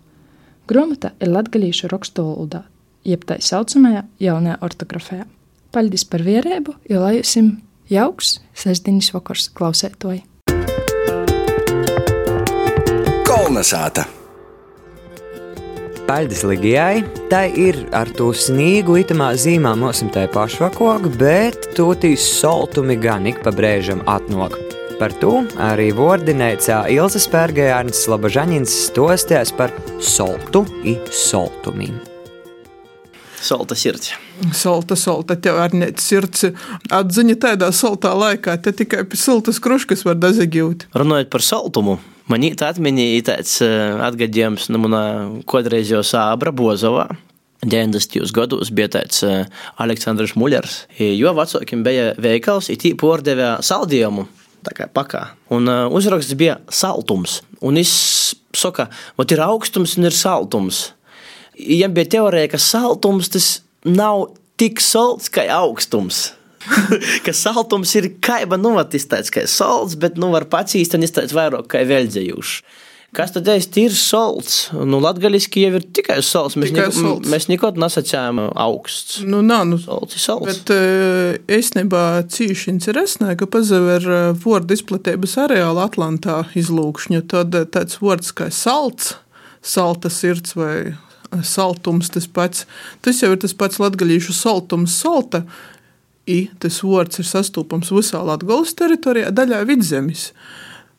Grāmata 0.67 1.13
ir 1.23 1.31
latgalīšu 1.31 1.87
rakstu 1.93 2.25
valodā, 2.27 2.65
jeb 3.07 3.23
tā 3.29 3.37
saucamajā 3.39 4.03
jaunajā 4.19 4.57
ortografijā. 4.67 5.23
Paldies 5.71 6.03
par 6.03 6.25
vierēbu, 6.27 6.75
jo 6.91 6.99
lai 6.99 7.21
jums 7.21 7.61
jauks 7.87 8.33
sestdienas 8.51 9.13
vakars 9.15 9.47
klausētoji. 9.55 10.25
Kolnesāta! 13.27 14.03
Paldies 16.07 16.43
Ligijai. 16.47 17.05
Tā 17.31 17.45
ir 17.51 17.85
ar 17.95 18.11
to 18.15 18.33
sniegu 18.35 18.99
itamā 18.99 19.33
zīmā 19.39 19.75
nosim 19.79 20.11
tai 20.11 20.27
pašvakogu, 20.31 21.15
bet 21.19 21.71
tūtīs 21.79 22.27
soltumi 22.39 22.99
gan 22.99 23.27
ik 23.31 23.43
pa 23.43 23.55
brēžam 23.55 24.03
atnok. 24.07 24.66
Par 24.97 25.13
to 25.21 25.43
arī 25.61 25.91
vordinēcā 25.93 26.79
Ilza 26.89 27.19
Spērgējārns 27.21 27.99
Slabažaņins 28.07 28.71
stostēs 28.87 29.51
par 29.53 29.69
soltu 30.01 30.63
i 30.81 30.95
soltumiem. 31.13 31.99
Salta 33.37 33.77
sirds. 33.77 34.15
Salta, 34.57 34.97
salta, 34.97 35.35
tev 35.37 35.59
arī 35.61 35.83
nē, 35.83 35.89
sirds 36.01 36.47
atziņa 36.89 37.35
tādā 37.43 37.69
saltā 37.77 38.15
laikā, 38.17 38.55
te 38.57 38.73
tikai 38.73 39.03
pie 39.05 39.19
siltas 39.21 39.61
kruškas 39.61 40.01
var 40.07 40.17
dazagūt. 40.17 40.87
Runājot 40.97 41.29
par 41.35 41.45
saltumu, 41.45 41.99
man 42.33 42.47
īta 42.49 42.71
atmiņā 42.73 43.05
tāds 43.29 43.59
atgadījums 43.61 44.65
no 44.73 44.81
manā 44.81 45.03
kodreizjo 45.45 46.01
sābra 46.01 46.49
Bozovā. 46.49 47.05
90. 47.61 48.25
gados 48.33 48.73
bija 48.73 48.89
tāds 48.97 49.21
Aleksandrs 49.77 50.33
Muļers. 50.37 50.81
Jo 50.97 51.37
vecākiem 51.37 51.85
bija 51.85 52.11
veikals, 52.17 52.73
it 52.73 52.81
īpaši 52.81 53.01
pārdevē 53.05 53.53
saldējumu. 53.65 54.25
Kā 54.67 54.89
pakā. 54.91 55.21
Un 55.53 55.69
uh, 55.71 55.85
uzraksts 55.93 56.35
bija 56.37 56.57
saltums. 56.73 57.41
Un 57.63 57.79
viņš 57.79 57.91
saka, 58.57 58.89
ka 59.17 59.31
ir 59.31 59.41
augstums 59.45 59.95
un 59.97 60.09
ir 60.09 60.15
saltums 60.15 60.87
viņam 61.57 61.93
bija 61.93 62.11
teorija, 62.17 62.51
ka 62.51 62.59
saltums 62.61 63.31
tas 63.33 63.47
nav 63.85 64.29
tik 64.59 64.81
salds 64.83 65.29
kā 65.33 65.47
augstums. 65.53 66.31
ka 67.25 67.33
saltums 67.35 67.93
ir 67.95 68.11
kaiba, 68.23 68.57
nu, 68.59 68.73
tāds 68.81 69.31
kā 69.33 69.45
salds, 69.47 69.95
bet, 69.99 70.17
nu, 70.19 70.31
var 70.33 70.47
pats 70.51 70.75
īstenībā 70.75 71.07
izteikt 71.07 71.35
vairāk 71.35 71.69
kā 71.71 71.83
veļdzējuši. 71.87 72.61
Kas 73.15 73.31
tad 73.31 73.47
ir 73.47 73.93
salds? 73.95 74.67
Nu, 74.75 74.99
Latvijasiski 74.99 75.63
jau 75.63 75.77
ir 75.79 75.85
tikai 75.95 76.17
salds. 76.25 76.57
Mēs, 76.59 76.73
tikai 76.73 76.89
neko, 76.89 76.97
salds. 76.97 77.29
mēs 77.31 77.47
neko 77.47 77.69
nesacījām 77.79 78.41
augsts. 78.51 79.21
Nu, 79.23 79.39
nā, 79.45 79.61
nu, 79.69 79.79
salds 79.79 80.17
ir 80.17 80.23
salds. 80.25 80.59
Bet 80.67 81.47
īstenībā 81.57 82.03
cīši 82.33 82.73
interesanti, 82.73 83.37
ka 83.39 83.47
pazaver 83.55 84.05
vārdu 84.43 84.75
izplatības 84.75 85.37
areālu 85.47 85.81
Atlantā 85.85 86.41
izlūkšņu. 86.59 87.23
Tad 87.31 87.55
tāds 87.73 88.01
vārds 88.03 88.35
kā 88.35 88.51
salds, 88.53 89.15
salta 89.63 90.11
sirds 90.13 90.57
vai 90.59 90.97
saltums 91.47 92.11
tas 92.11 92.27
pats. 92.27 92.67
Tas 93.01 93.23
jau 93.23 93.31
ir 93.33 93.41
tas 93.41 93.55
pats 93.57 93.79
latgaļīšu 93.81 94.35
saltums 94.35 94.99
salta. 94.99 95.45
I, 96.27 96.49
tas 96.59 96.81
vārds 96.83 97.21
ir 97.21 97.27
sastopams 97.27 97.87
visā 97.95 98.19
Latvijas 98.19 98.75
teritorijā, 98.75 99.31
daļā 99.31 99.61
vidzemes. 99.69 100.33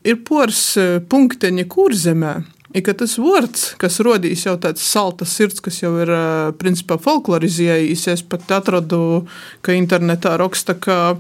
Ir 0.06 0.20
pors 0.26 0.60
e, 0.78 0.86
punkteņi 1.10 1.64
kurzemē, 1.70 2.34
ir 2.78 2.94
tas 3.00 3.16
vārds, 3.18 3.72
kas 3.80 3.98
radīs 4.04 4.44
jau 4.46 4.54
tāds 4.60 4.84
salta 4.84 5.26
sirds, 5.26 5.62
kas 5.64 5.80
jau 5.82 5.94
ir 6.02 6.12
e, 6.14 6.22
principā 6.60 7.00
folklorizējis. 7.02 8.06
Es 8.14 8.22
pat 8.22 8.46
atradu, 8.60 9.26
ka 9.64 9.74
internetā 9.74 10.36
raksta, 10.38 10.76
ka 10.78 11.18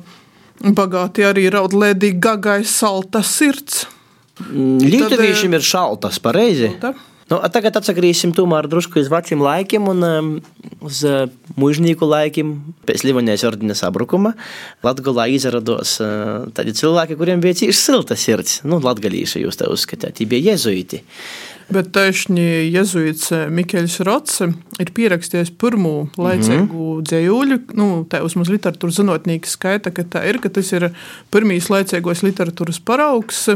bagāti 0.62 1.26
arī 1.26 1.48
raud 1.54 1.74
lēdīgi 1.74 2.22
gagais 2.22 2.78
salta 2.78 3.24
sirds. 3.26 3.86
Lietuviešiem 4.48 5.56
e, 5.56 5.58
ir 5.58 5.66
šaltas, 5.66 6.22
pareizi. 6.22 6.70
Šalta. 6.76 6.94
Nu, 7.28 7.38
tagad 7.52 7.76
atsagriesim 7.76 8.32
tomēr 8.32 8.66
drusku 8.72 9.02
uz 9.02 9.10
veciem 9.12 9.42
laikiem 9.44 9.88
un 9.90 10.04
um, 10.06 10.30
uz 10.84 11.02
uh, 11.04 11.26
mužnieku 11.60 12.08
laikiem 12.08 12.54
pēc 12.88 13.04
Livonijas 13.04 13.44
ordinas 13.44 13.82
sabrukuma. 13.84 14.32
Latgulā 14.86 15.26
izrados 15.34 15.98
uh, 16.00 16.48
tādi 16.56 16.72
cilvēki, 16.78 17.18
kuriem 17.20 17.44
bija 17.44 17.58
cīši 17.60 17.76
silta 17.76 18.16
sirds. 18.16 18.62
Nu, 18.64 18.80
latgalīši 18.80 19.44
jūs 19.44 19.60
te 19.60 19.68
uzskatāt, 19.68 20.16
tie 20.16 20.28
bija 20.30 20.54
jezuiti. 20.54 21.02
Bet 21.68 21.90
taisni 21.92 22.70
jezuīts 22.72 23.28
Mikls 23.52 23.98
Rots 24.08 24.40
ir 24.80 24.92
pierakstījis 24.96 25.50
pirmo 25.60 26.08
laicīgu 26.16 26.64
mm 26.64 26.70
-hmm. 26.70 27.02
dzējuļu. 27.10 27.58
Nu, 27.76 27.88
tā 28.08 28.22
vismaz 28.24 28.48
literatūras 28.48 29.02
zinātnieki 29.02 29.52
skaita, 29.52 29.92
ka 29.92 30.06
tā 30.16 30.24
ir, 30.30 30.40
ka 30.40 30.48
tas 30.48 30.72
ir 30.72 30.88
pirmīs 31.28 31.68
laicīgos 31.68 32.24
literatūras 32.24 32.80
paraugs. 32.80 33.50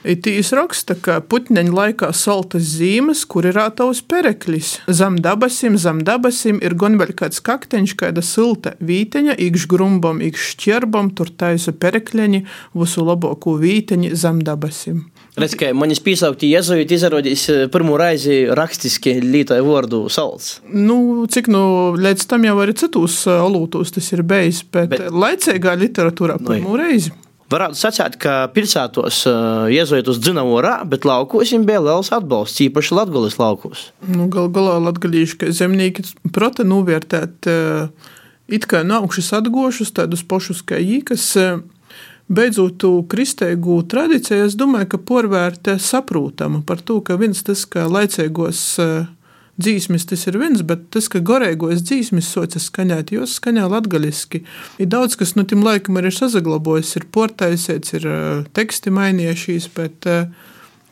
Itīs 0.00 0.48
raksta, 0.56 0.94
ka 0.96 1.18
putneņa 1.20 1.72
laikā 1.76 2.08
saltas 2.16 2.64
zīmes, 2.78 3.26
kur 3.28 3.44
ir 3.50 3.58
ātaus 3.60 4.00
pereklis. 4.00 4.78
Zem 4.88 5.18
dabasim, 5.20 5.76
zem 5.76 6.00
dabasim 6.06 6.60
ir 6.64 6.72
gan 6.80 6.96
vēl 7.00 7.12
kāds 7.18 7.42
kakteņš, 7.44 7.94
kāda 8.00 8.24
silta 8.24 8.72
vīteņa, 8.80 9.36
ikš 9.50 9.68
grumbam, 9.68 10.22
ikš 10.24 10.54
šķerbam, 10.54 11.12
tur 11.12 11.28
taisa 11.36 11.76
perekļeņi, 11.76 12.42
visu 12.80 13.04
labāko 13.04 13.58
vīteņi 13.60 14.14
zem 14.16 14.40
dabasim. 14.46 15.04
Redz, 15.40 15.54
ka 15.60 15.70
manis 15.76 16.00
piesaukti 16.02 16.48
jezuīti 16.50 16.96
izrādījis 16.96 17.44
pirmo 17.72 18.00
reizi 18.00 18.42
rakstiski 18.56 19.18
lietoja 19.22 19.62
vārdu 19.64 20.06
salds. 20.12 20.58
Nu, 20.72 21.26
cik 21.30 21.52
nu, 21.52 21.62
līdz 22.00 22.24
tam 22.30 22.48
jau 22.48 22.56
arī 22.64 22.74
citos 22.80 23.22
alūtos 23.30 23.92
tas 23.94 24.12
ir 24.16 24.24
bijis, 24.26 24.64
bet, 24.64 24.90
bet 24.96 25.10
laicīgā 25.12 25.76
literatūrā 25.84 26.40
pirmo 26.40 26.72
no, 26.72 26.80
reizi. 26.80 27.12
Varētu 27.50 27.78
sacīt, 27.80 28.14
ka 28.22 28.34
pilsētos 28.54 29.24
uh, 29.26 29.66
iezojot 29.74 30.12
uz 30.12 30.20
dzināmo 30.22 30.60
rā, 30.62 30.76
bet 30.86 31.06
laukos 31.08 31.50
viņiem 31.50 31.66
bija 31.66 31.80
liels 31.82 32.12
atbalsts, 32.14 32.62
īpaši 32.62 32.94
Latvijas 32.94 33.40
laukos. 33.40 33.88
Nu, 34.06 34.28
Galu 34.30 34.52
galā 34.54 34.76
Latvijas 34.84 35.34
zemnieki 35.58 36.04
prota 36.30 36.62
novērtēt 36.62 37.50
uh, 37.50 38.14
it 38.46 38.68
kā 38.70 38.84
nākušas 38.86 39.32
atgošus, 39.40 39.90
tādus 39.98 40.22
pašus 40.22 40.62
kā 40.62 40.78
īkas. 40.78 41.26
Uh, 41.40 41.60
Beidzot, 42.30 42.76
tu 42.78 42.92
kristēgu 43.10 43.80
tradīciju, 43.90 44.44
es 44.46 44.54
domāju, 44.54 44.92
ka 44.92 45.00
porvērtē 45.02 45.74
saprotama 45.82 46.60
par 46.62 46.78
to, 46.78 47.00
ka 47.02 47.16
viens 47.18 47.42
tas, 47.42 47.64
kā 47.66 47.88
laicīgos 47.90 48.60
dzīsmis 49.60 50.06
tas 50.10 50.26
ir 50.30 50.38
viens, 50.40 50.62
bet 50.66 50.88
tas, 50.94 51.08
ka 51.12 51.22
gorēgos 51.24 51.84
dzīsmis 51.86 52.28
socis 52.34 52.68
skaņēt, 52.70 53.12
jos 53.16 53.36
skaņā 53.38 53.68
latgaliski. 53.70 54.42
Ir 54.80 54.90
daudz, 54.92 55.16
kas 55.20 55.36
no 55.36 55.46
tiem 55.48 55.64
laikam 55.66 56.00
ir 56.00 56.10
sazaglabojis, 56.14 56.94
ir 57.00 57.08
portaisēts, 57.14 57.96
ir 58.00 58.08
teksti 58.56 58.92
mainījušies, 58.96 59.70
bet 59.76 60.08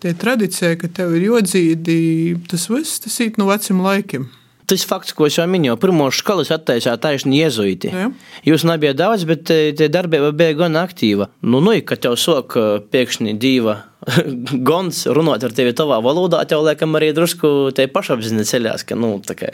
tie 0.03 0.17
tradīcija, 0.25 0.77
ka 0.81 0.93
tev 1.01 1.17
ir 1.19 1.31
jodzīdi, 1.31 1.99
tas 2.51 2.69
viss, 2.71 3.01
tas 3.05 3.19
īt 3.25 3.41
no 3.41 3.49
veciem 3.51 3.83
laikiem. 3.85 4.29
Tas 4.69 4.85
fakts, 4.85 5.15
ko 5.17 5.25
es 5.25 5.39
jau 5.39 5.47
minēju, 5.49 5.79
pirmo 5.81 6.11
skolas 6.13 6.51
attaisījāt 6.53 7.01
taisni 7.01 7.39
jezuīti. 7.41 7.89
Ja. 7.89 8.11
Jūs 8.45 8.67
nebijāt 8.69 8.99
daudz, 9.01 9.25
bet 9.29 9.49
tie 9.49 9.89
darbība 9.89 10.29
bija 10.37 10.59
gan 10.59 10.77
aktīva. 10.77 11.31
Nu, 11.41 11.63
nu, 11.65 11.73
kad 11.89 12.05
tev 12.05 12.19
sok 12.21 12.59
pēkšņi 12.93 13.39
dīva 13.41 13.79
gons 14.69 15.05
runāt 15.15 15.45
ar 15.45 15.55
tevi 15.55 15.75
tavā 15.77 15.99
valodā, 16.05 16.41
tev 16.49 16.65
liekam 16.67 16.97
arī 16.99 17.11
drusku 17.17 17.71
te 17.77 17.89
pašapziņa 17.93 18.47
ceļās, 18.49 18.85
ka, 18.89 18.99
nu, 18.99 19.17
kā 19.39 19.51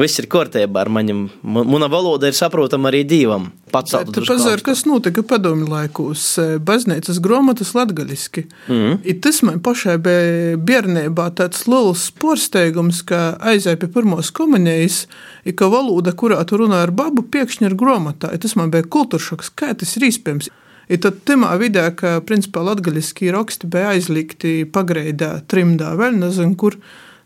viss 0.00 0.20
ir 0.22 0.28
kārtībā 0.32 0.84
ar 0.84 0.90
maņem. 0.92 1.22
Mana 1.42 1.88
valoda 1.92 2.30
ir 2.30 2.36
saprotama 2.38 2.90
arī 2.92 3.02
divam. 3.08 3.50
Pats 3.72 3.96
tu 4.14 4.22
pazar, 4.28 4.62
kas 4.64 4.84
notika 4.86 5.24
padomju 5.26 5.66
laikos, 5.68 6.24
baznīcas 6.64 7.18
gromatas 7.22 7.74
latgaliski. 7.74 8.46
Mm 8.68 8.74
-hmm. 8.74 8.98
I 9.04 9.20
tas 9.20 9.42
man 9.42 9.60
pašai 9.62 9.96
bija 9.98 10.56
bērnībā 10.56 11.30
tāds 11.40 11.66
liels 11.66 12.10
porsteigums, 12.10 13.02
ka 13.02 13.38
aizēja 13.40 13.76
pie 13.76 13.88
pirmos 13.88 14.30
komunijas, 14.30 15.06
i 15.44 15.52
ka 15.52 15.66
valoda, 15.66 16.12
kurā 16.12 16.44
tu 16.44 16.56
runā 16.56 16.82
ar 16.82 16.90
babu, 16.90 17.22
pēkšņi 17.22 17.66
ir 17.66 17.74
gromatā. 17.74 18.34
I 18.34 18.38
tas 18.38 18.56
man 18.56 18.70
bija 18.70 18.82
kultūršoks, 18.82 19.50
kā 19.54 19.74
tas 19.74 19.96
ir 19.96 20.02
iespējams. 20.02 20.48
Ir 20.86 21.00
tad 21.02 21.18
tajā 21.26 21.56
vidē, 21.58 21.88
ka 21.98 22.20
principā 22.26 22.62
latgaļiski 22.66 23.32
raksti 23.34 23.70
bija 23.70 23.96
aizlikti 23.96 24.60
pagreidā, 24.70 25.40
trimdā, 25.50 25.96
vēl 25.98 26.20
nezinu, 26.20 26.54
kur 26.58 26.78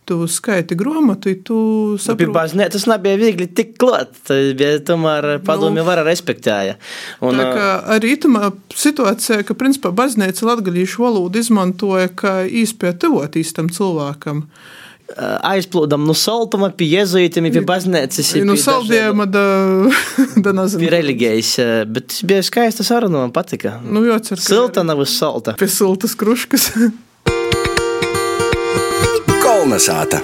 tu 0.09 0.25
skaiti 0.27 0.75
grāmatu, 0.79 1.35
tu 1.47 1.59
saproti. 2.01 2.57
Nu, 2.59 2.67
tas 2.73 2.87
nebija 2.91 3.19
viegli 3.21 3.47
tik 3.47 3.77
klāt, 3.79 4.17
bet 4.59 4.87
tomēr 4.89 5.37
padomju 5.47 5.83
nu, 5.83 5.87
vara 5.87 6.03
respektēja. 6.07 6.79
Un, 7.23 7.39
tā 7.39 7.47
kā 7.55 7.69
arī 7.99 8.17
tamā 8.23 8.51
situācijā, 8.75 9.45
ka 9.47 9.55
principā 9.59 9.93
baznīca 9.95 10.49
latgaļīšu 10.49 11.05
valodu 11.05 11.45
izmantoja 11.45 12.11
kā 12.11 12.41
īspēja 12.49 12.97
tuvot 13.05 13.39
īstam 13.39 13.71
cilvēkam 13.71 14.47
aizplūdam 15.19 16.05
no 16.07 16.15
saltuma 16.17 16.71
pie 16.75 16.89
jezuītiem, 16.95 17.51
pie 17.53 17.63
baznīcas. 17.67 18.33
No 18.47 18.57
saldējuma, 18.61 19.27
da, 19.31 19.45
da 20.45 20.55
nezinu. 20.57 20.85
Pie 20.85 20.91
reliģijas, 20.95 21.53
bet 21.91 22.11
tas 22.13 22.25
bija 22.27 22.43
skaista 22.47 22.87
saruna, 22.87 23.25
man 23.25 23.33
patika. 23.35 23.71
Nu, 23.85 24.05
jo, 24.07 24.19
cer, 24.25 24.39
Silta 24.43 24.85
nav 24.87 24.99
uz 25.03 25.11
salta. 25.17 25.57
Pie 25.61 25.71
siltas 25.71 26.17
kruškas. 26.19 26.71
Kolnesāta. 29.45 30.21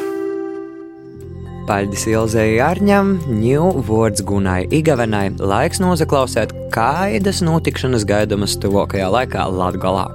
Paldies 1.67 2.05
Ilzei 2.07 2.61
Arņam, 2.63 3.17
ņū 3.27 3.83
vārds 3.89 4.23
Gunai 4.27 4.69
Igavenai. 4.71 5.33
Laiks 5.43 5.83
nozaklausēt, 5.83 6.55
kādas 6.75 7.43
notikšanas 7.43 8.07
gaidamas 8.07 8.55
tuvākajā 8.63 9.11
laikā 9.11 9.49
Latgalā. 9.51 10.07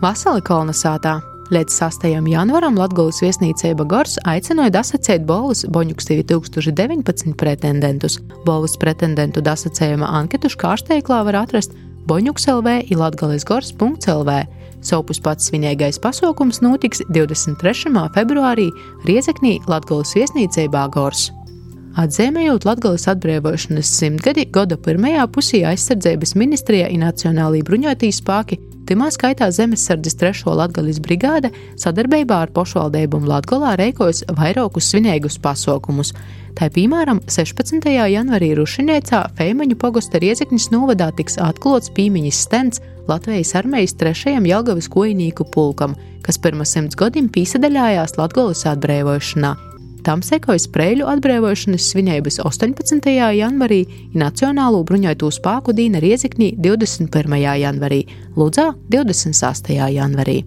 Vasali 0.00 0.40
kolnesātā! 0.44 1.33
Līdz 1.52 1.74
6. 1.76 2.04
janvāram 2.32 2.78
Latvijas 2.80 3.18
viesnīcība 3.20 3.84
Gors 3.84 4.14
aicināja 4.24 4.72
dasacēt 4.78 5.26
Bolus 5.28 5.66
Boņuks 5.68 6.06
2019 6.08 7.34
pretendentus. 7.36 8.16
Bolus 8.46 8.78
pretendentu 8.80 9.42
dasacējuma 9.44 10.08
anketu 10.08 10.48
škārsteiklā 10.48 11.20
var 11.28 11.42
atrast 11.42 11.76
Boņuks 12.08 12.48
LV 12.48 12.78
ir 12.88 12.96
Latgales 12.96 13.44
Gors.lv. 13.44 14.38
Sopus 14.80 15.20
pats 15.20 15.50
svinīgais 15.50 16.00
pasākums 16.00 16.62
notiks 16.64 17.04
23. 17.12 17.92
februārī 18.16 18.70
Riezeknī 19.04 19.58
Latvijas 19.68 20.16
viesnīcībā 20.16 20.88
Gors. 20.96 21.28
Atzīmējot 22.00 22.64
Latvijas 22.64 23.04
atbrīvošanas 23.12 23.92
simtgadi, 24.00 24.48
gada 24.48 24.80
pirmajā 24.80 25.28
pusē 25.28 25.66
aizsardzības 25.74 26.38
ministrijā 26.40 26.88
ir 26.88 27.04
Nacionālajā 27.04 27.68
bruņotīs 27.68 28.24
spēki, 28.24 28.58
timā 28.88 29.10
skaitā 29.14 29.48
Zemesardzes 29.52 30.16
3. 30.20 30.44
Latvijas 30.58 31.00
brigāde 31.02 31.50
sadarbībā 31.80 32.40
ar 32.44 32.52
pašvaldību 32.54 33.20
Latvijā 33.28 33.74
reikojas 33.80 34.24
vairākus 34.36 34.92
svinīgus 34.92 35.38
pasākumus. 35.42 36.14
Tā 36.54 36.68
piemēram, 36.70 37.18
16. 37.26 37.82
janvārī 37.90 38.52
Rušiniecā 38.54 39.24
Feimaņu 39.38 39.78
pogosta 39.80 40.20
Riezeknis 40.22 40.70
novadā 40.70 41.10
tiks 41.18 41.40
atklāts 41.42 41.90
pīmiņas 41.96 42.42
stends 42.46 42.82
Latvijas 43.10 43.56
armijas 43.58 43.96
3. 44.00 44.38
Jelgavas 44.46 44.88
kojinīku 44.88 45.50
pulkam, 45.50 45.98
kas 46.22 46.38
pirms 46.38 46.76
simts 46.76 46.96
gadiem 46.96 47.28
pīsadaļājās 47.34 48.18
Latvijas 48.20 48.68
atbrīvošanā. 48.70 49.73
Tam 50.04 50.20
sekoja 50.20 50.60
Spreļu 50.60 51.06
atbrīvošanas 51.08 51.86
svinības 51.88 52.36
18. 52.44 53.06
janvarī, 53.38 53.78
Nacionālo 54.12 54.82
bruņoto 54.84 55.30
spēku 55.32 55.72
dīna 55.72 56.02
Rieziknī 56.04 56.50
21. 56.60 57.38
janvarī, 57.62 58.02
Ludzā 58.36 58.66
26. 58.92 59.72
janvarī. 59.72 60.42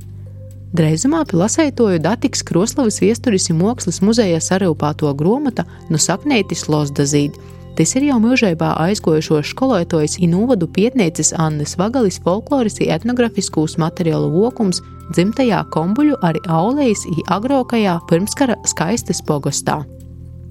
Dreizumā 0.77 1.23
pie 1.25 1.39
lasētoju 1.41 2.03
Datiks 2.05 2.45
Kroslavas 2.45 2.99
viesturis 3.01 3.49
ir 3.49 3.57
Mākslas 3.57 3.97
muzejā 4.05 4.37
sarūpāto 4.45 5.09
gromata 5.17 5.65
no 5.89 5.97
sapnētis 5.97 6.67
Losdazīd. 6.69 7.33
Tas 7.77 7.91
ir 7.93 8.07
jau 8.07 8.15
mūžībā 8.17 8.71
aizgojušos 8.81 9.51
skolotājs 9.51 10.15
Inūvadu 10.25 10.65
pietnieces 10.73 11.29
Annes 11.37 11.75
Vagalis 11.77 12.17
folkloras 12.23 12.79
un 12.81 12.89
etnografiskus 12.95 13.75
materiālu 13.77 14.31
vokums 14.33 14.79
dzimtajā 15.13 15.59
kombuļu 15.75 16.17
arī 16.25 16.41
Aulejas 16.49 17.05
i 17.11 17.21
agrokajā 17.35 17.99
pirmskara 18.09 18.57
skaistas 18.65 19.21
pogostā. 19.21 19.83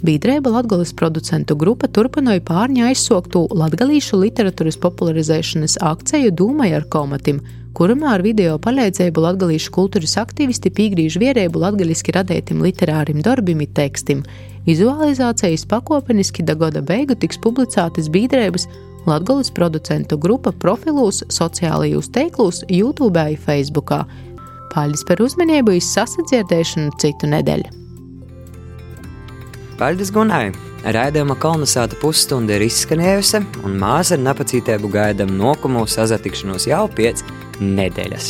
Bīdrēba 0.06 0.52
Latvijas 0.54 0.94
producentu 0.94 1.56
grupa 1.58 1.90
turpināja 1.90 2.44
pārņa 2.46 2.92
aizsoktu 2.92 3.48
latgalīšu 3.58 4.22
literatūras 4.22 4.78
popularizēšanas 4.86 5.80
akciju 5.82 6.30
Dūmai 6.30 6.70
ar 6.78 6.86
komatim, 6.94 7.40
kurumā 7.76 8.14
ar 8.16 8.24
video 8.24 8.56
palīdzību 8.62 9.20
latgalīšu 9.20 9.72
kultūras 9.74 10.16
aktīvisti 10.22 10.72
piegrīž 10.72 11.18
vierēbu 11.20 11.60
latgaliski 11.60 12.14
radētim 12.16 12.62
literārim 12.64 13.20
darbim 13.24 13.60
un 13.60 13.72
tekstim. 13.76 14.22
Vizualizācijas 14.66 15.66
pakopeniski 15.68 16.42
da 16.46 16.56
gada 16.58 16.82
beigu 16.82 17.14
tiks 17.14 17.38
publicētas 17.44 18.08
Bīdrēbas 18.12 18.66
Latvijas 19.06 19.52
producentu 19.54 20.18
grupa 20.18 20.50
profilos, 20.50 21.22
sociālajos 21.30 22.10
teiklos, 22.10 22.64
YouTube 22.68 23.22
un 23.22 23.36
Facebook. 23.38 23.92
Paldies 24.74 25.04
par 25.06 25.22
uzmanību, 25.22 25.76
izsasadzirdēšanu 25.78 26.96
citu 26.98 27.30
nedēļu. 27.30 27.70
Paldies 29.78 30.10
Gunai! 30.10 30.75
Raidījuma 30.86 31.34
kolonizēta 31.42 31.96
pusstunda 31.98 32.54
ir 32.54 32.62
izskanējusi, 32.68 33.40
un 33.66 33.72
māsa 33.80 34.14
ar 34.14 34.20
nepacietību 34.22 34.90
gaidām 34.94 35.32
nokumu 35.34 35.82
sazatikšanos 35.90 36.68
jau 36.70 36.84
pēc 36.94 37.24
nedēļas. 37.58 38.28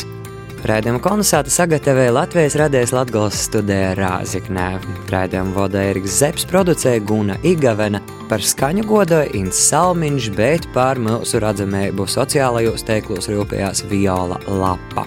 Raidījuma 0.67 0.97
kolonizēta 1.05 1.51
sagatavoja 1.53 2.15
Latvijas 2.15 2.55
radijas 2.57 2.91
Latvijas 2.95 3.43
studijā 3.45 3.91
Rāziknē. 3.99 4.65
Raidījumu 5.13 5.53
vada 5.53 5.83
Eriks 5.91 6.17
Zepes, 6.17 6.47
producēja 6.49 7.03
Guna 7.05 7.37
Igavena, 7.45 8.01
par 8.27 8.41
skaņu 8.41 8.87
godoja 8.89 9.29
Inns 9.37 9.59
Salmiņš, 9.69 10.31
bet 10.39 10.65
pār 10.73 10.97
mūsu 10.97 11.43
redzamību 11.43 12.09
sociālajos 12.09 12.87
teiklos 12.89 13.29
rūpējās 13.29 13.85
Viola 13.91 14.41
Lapa. 14.49 15.05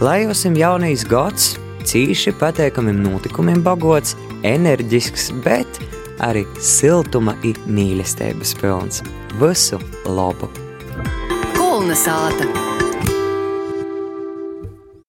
Lai 0.00 0.22
jums 0.22 0.46
jaunīs 0.48 1.04
gads, 1.08 1.52
cīši 1.84 2.32
patīkamiem 2.40 3.04
notikumiem 3.04 3.60
bagots, 3.64 4.16
enerģisks, 4.48 5.28
bet 5.44 5.78
arī 6.24 6.46
siltuma 6.60 7.36
un 7.44 7.60
mīlestības 7.66 8.54
pilns. 8.60 9.02
Visu 9.40 9.80
labu! 10.06 10.50
Kulna 11.56 11.98
sāta! 11.98 12.75